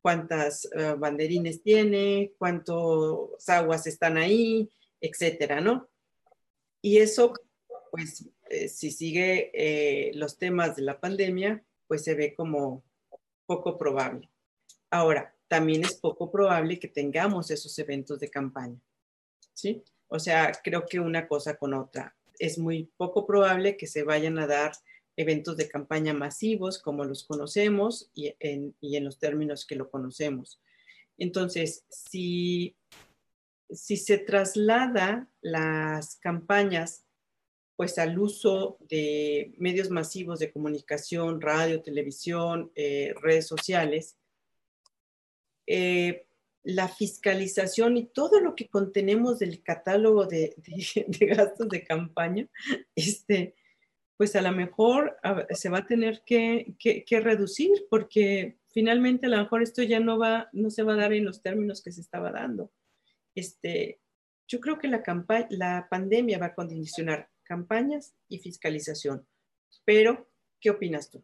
[0.00, 0.68] cuántas
[0.98, 4.70] banderines tiene, cuántas aguas están ahí,
[5.00, 5.88] etcétera, ¿no?
[6.80, 7.34] Y eso
[7.90, 12.84] pues eh, si sigue eh, los temas de la pandemia, pues se ve como
[13.46, 14.30] poco probable.
[14.90, 18.78] Ahora, también es poco probable que tengamos esos eventos de campaña,
[19.54, 19.82] ¿sí?
[20.08, 22.14] O sea, creo que una cosa con otra.
[22.38, 24.72] Es muy poco probable que se vayan a dar
[25.16, 29.90] eventos de campaña masivos como los conocemos y en, y en los términos que lo
[29.90, 30.60] conocemos.
[31.18, 32.76] Entonces, si,
[33.70, 37.06] si se traslada las campañas
[37.76, 44.16] pues al uso de medios masivos de comunicación, radio, televisión, eh, redes sociales,
[45.66, 46.26] eh,
[46.62, 50.54] la fiscalización y todo lo que contenemos del catálogo de,
[51.20, 52.48] gastos de campaña,
[52.96, 53.54] este,
[54.16, 55.16] pues a lo mejor
[55.50, 56.74] se va a tener que,
[57.22, 61.12] reducir porque finalmente a lo mejor esto ya no, va, no se va a dar
[61.12, 62.72] en los términos que se estaba dando.
[63.34, 64.00] Este,
[64.48, 65.02] yo creo que la,
[65.50, 69.26] la pandemia va a condicionar campañas y fiscalización.
[69.84, 70.28] Pero,
[70.60, 71.22] ¿qué opinas tú?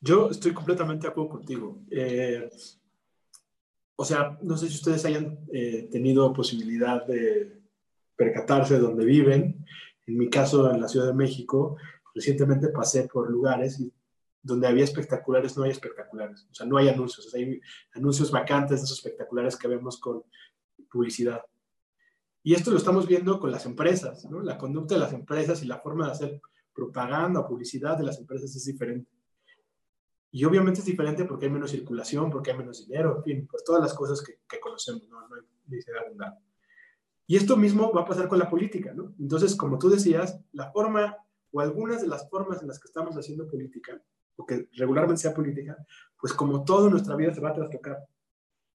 [0.00, 1.82] Yo estoy completamente de acuerdo contigo.
[1.90, 2.48] Eh,
[3.96, 7.60] o sea, no sé si ustedes hayan eh, tenido posibilidad de
[8.16, 9.64] percatarse de dónde viven.
[10.10, 11.76] En mi caso, en la Ciudad de México,
[12.12, 13.92] recientemente pasé por lugares y
[14.42, 16.48] donde había espectaculares, no hay espectaculares.
[16.50, 17.32] O sea, no hay anuncios.
[17.32, 17.60] hay
[17.94, 20.24] anuncios vacantes de esos espectaculares que vemos con
[20.90, 21.42] publicidad.
[22.42, 24.40] Y esto lo estamos viendo con las empresas, ¿no?
[24.40, 26.40] La conducta de las empresas y la forma de hacer
[26.74, 29.12] propaganda o publicidad de las empresas es diferente.
[30.32, 33.62] Y obviamente es diferente porque hay menos circulación, porque hay menos dinero, en fin, pues
[33.62, 36.49] todas las cosas que, que conocemos, no, no hay necesidad de
[37.30, 39.14] Y esto mismo va a pasar con la política, ¿no?
[39.20, 41.16] Entonces, como tú decías, la forma
[41.52, 44.02] o algunas de las formas en las que estamos haciendo política,
[44.34, 45.76] o que regularmente sea política,
[46.20, 47.98] pues como todo nuestra vida se va a trastocar.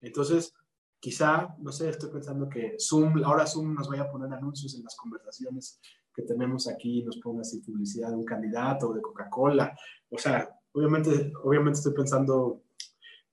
[0.00, 0.52] Entonces,
[0.98, 4.82] quizá, no sé, estoy pensando que Zoom, ahora Zoom nos vaya a poner anuncios en
[4.82, 5.80] las conversaciones
[6.12, 9.78] que tenemos aquí, nos ponga así publicidad de un candidato o de Coca-Cola.
[10.08, 12.64] O sea, obviamente, obviamente estoy pensando,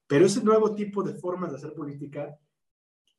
[0.05, 2.38] pero ese nuevo tipo de formas de hacer política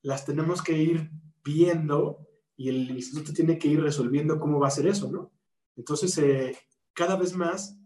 [0.03, 1.11] las tenemos que ir
[1.49, 2.26] viendo
[2.57, 5.30] y el instituto tiene que ir resolviendo cómo va a ser eso, ¿no?
[5.76, 6.57] Entonces, eh,
[6.92, 7.78] cada vez más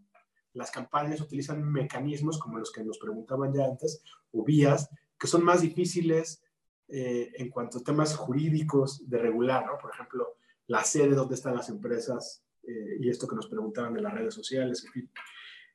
[0.55, 4.03] las campañas utilizan mecanismos como los que nos preguntaban ya antes,
[4.33, 6.43] o vías, que son más difíciles
[6.89, 9.79] eh, en cuanto a temas jurídicos de regular, ¿no?
[9.79, 10.37] Por ejemplo,
[10.67, 14.35] la sede donde están las empresas eh, y esto que nos preguntaban de las redes
[14.35, 15.11] sociales, en fin.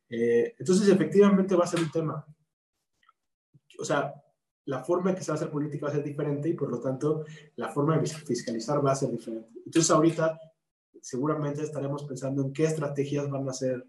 [0.10, 2.26] Eh, entonces, efectivamente va a ser un tema.
[3.80, 4.14] O sea,
[4.68, 6.70] la forma en que se va a hacer política va a ser diferente y por
[6.70, 9.50] lo tanto la forma de fiscalizar va a ser diferente.
[9.66, 10.38] Entonces, ahorita
[11.02, 13.86] seguramente estaremos pensando en qué estrategias van a ser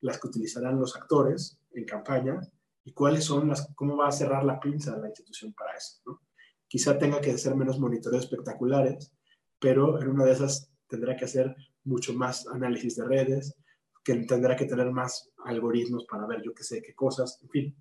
[0.00, 2.40] las que utilizarán los actores en campaña
[2.84, 6.00] y cuáles son las, cómo va a cerrar la pinza de la institución para eso.
[6.04, 6.20] ¿no?
[6.66, 9.12] Quizá tenga que ser menos monitoreos espectaculares,
[9.60, 11.54] pero en una de esas tendrá que hacer
[11.84, 13.54] mucho más análisis de redes,
[14.02, 17.76] que tendrá que tener más algoritmos para ver yo qué sé, qué cosas, en fin.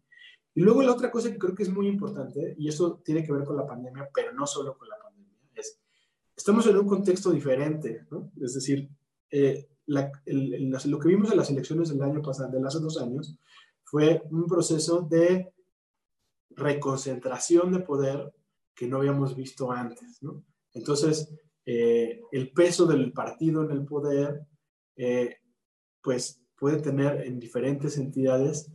[0.55, 3.31] Y luego la otra cosa que creo que es muy importante, y eso tiene que
[3.31, 5.79] ver con la pandemia, pero no solo con la pandemia, es,
[6.35, 8.05] estamos en un contexto diferente.
[8.41, 8.89] Es decir,
[9.31, 13.37] eh, lo que vimos en las elecciones del año pasado, de hace dos años,
[13.83, 15.51] fue un proceso de
[16.51, 18.33] reconcentración de poder
[18.75, 20.19] que no habíamos visto antes.
[20.73, 21.29] Entonces,
[21.65, 24.45] eh, el peso del partido en el poder,
[24.95, 25.37] eh,
[26.01, 28.71] pues puede tener en diferentes entidades,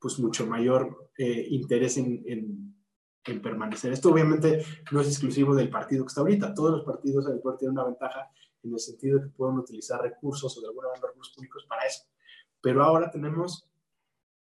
[0.00, 3.92] pues mucho mayor interés en, en, permanecer.
[3.92, 6.54] Esto obviamente no es exclusivo del partido que está ahorita.
[6.54, 8.30] Todos los partidos del poder tienen una ventaja
[8.62, 11.86] en el sentido de que pueden utilizar recursos o de alguna manera recursos públicos para
[11.86, 12.04] eso.
[12.60, 13.68] Pero ahora tenemos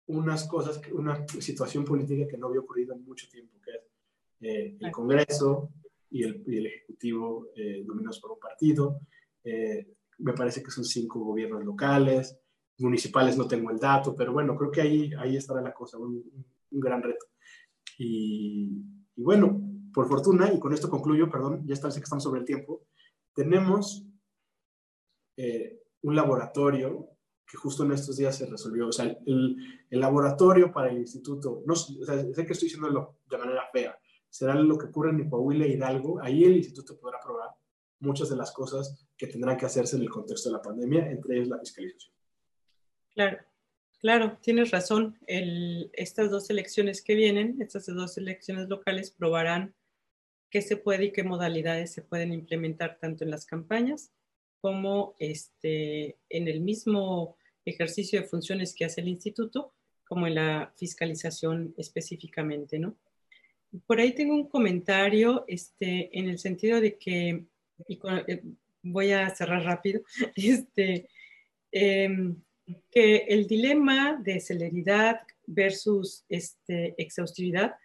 [0.08, 3.82] unas cosas, una situación política que no había ocurrido en mucho tiempo, que es
[4.42, 5.72] eh, el Congreso
[6.10, 9.02] y el, el Ejecutivo eh, dominados por un partido.
[9.44, 9.88] Eh,
[10.20, 12.38] me parece que son cinco gobiernos locales,
[12.82, 16.24] municipales no tengo el dato, pero bueno, creo que ahí, ahí estará la cosa, un,
[16.72, 17.26] gran reto.
[17.98, 18.82] Y,
[19.16, 19.62] bueno,
[19.94, 22.86] por fortuna, y con esto concluyo, perdón, ya está, sé que estamos sobre el tiempo,
[23.34, 24.06] tenemos
[26.02, 27.10] un laboratorio
[27.52, 28.88] que justo en estos días se resolvió.
[28.88, 29.58] O sea, el,
[29.90, 31.96] laboratorio para el instituto, no, sé
[32.46, 36.22] que estoy diciéndolo de manera fea, será lo que ocurre en Coahuila e Hidalgo.
[36.22, 37.50] Ahí el instituto podrá probar
[38.00, 41.36] muchas de las cosas que tendrán que hacerse en el contexto de la pandemia, entre
[41.36, 42.11] ellas la fiscalización.
[43.14, 43.40] Claro,
[44.00, 45.18] claro, tienes razón.
[45.28, 49.74] Estas dos elecciones que vienen, estas dos elecciones locales, probarán
[50.50, 54.12] qué se puede y qué modalidades se pueden implementar tanto en las campañas
[54.62, 59.74] como este, en el mismo ejercicio de funciones que hace el instituto,
[60.08, 62.96] como en la fiscalización específicamente, ¿no?
[63.88, 67.46] Por ahí tengo un comentario este, en el sentido de que,
[68.28, 68.44] eh,
[68.84, 70.02] voy a cerrar rápido,
[70.36, 71.08] este,
[71.72, 72.36] em,
[72.92, 77.76] que el dilema de celeridad versus este, exhaustividad,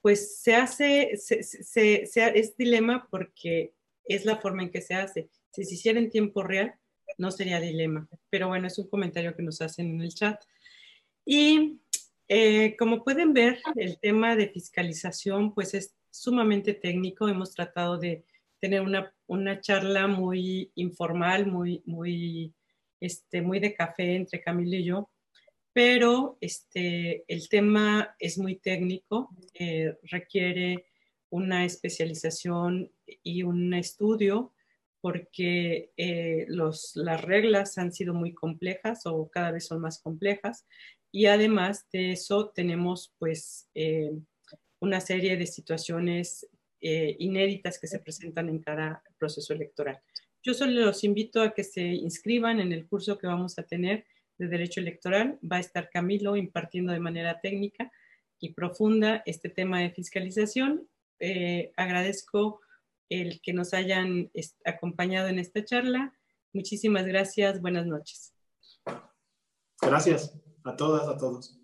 [0.00, 3.72] pues se hace, se, se, es dilema porque
[4.04, 5.30] es la forma en que se hace.
[5.52, 6.74] Si se hiciera en tiempo real,
[7.16, 8.06] no sería dilema.
[8.28, 10.42] Pero bueno, es un comentario que nos hacen en el chat.
[11.24, 11.80] Y
[12.28, 17.28] eh, como pueden ver, el tema de fiscalización pues es sumamente técnico.
[17.28, 18.24] Hemos tratado de
[18.60, 22.54] tener una, una charla muy informal, muy, muy,
[23.04, 25.10] este, muy de café entre Camilo y yo,
[25.74, 30.86] pero este, el tema es muy técnico, eh, requiere
[31.28, 32.90] una especialización
[33.22, 34.52] y un estudio
[35.02, 40.64] porque eh, las reglas han sido muy complejas o cada vez son más complejas
[41.12, 44.12] y además de eso tenemos pues eh,
[44.80, 46.48] una serie de situaciones
[46.80, 50.02] inéditas que se presentan en cada proceso electoral.
[50.44, 54.04] Yo solo los invito a que se inscriban en el curso que vamos a tener
[54.36, 55.38] de Derecho Electoral.
[55.42, 57.90] Va a estar Camilo impartiendo de manera técnica
[58.38, 60.86] y profunda este tema de fiscalización.
[61.18, 62.60] Eh, agradezco
[63.08, 64.30] el que nos hayan
[64.66, 66.14] acompañado en esta charla.
[66.52, 67.62] Muchísimas gracias.
[67.62, 68.34] Buenas noches.
[69.80, 71.58] Gracias a todas, a todos.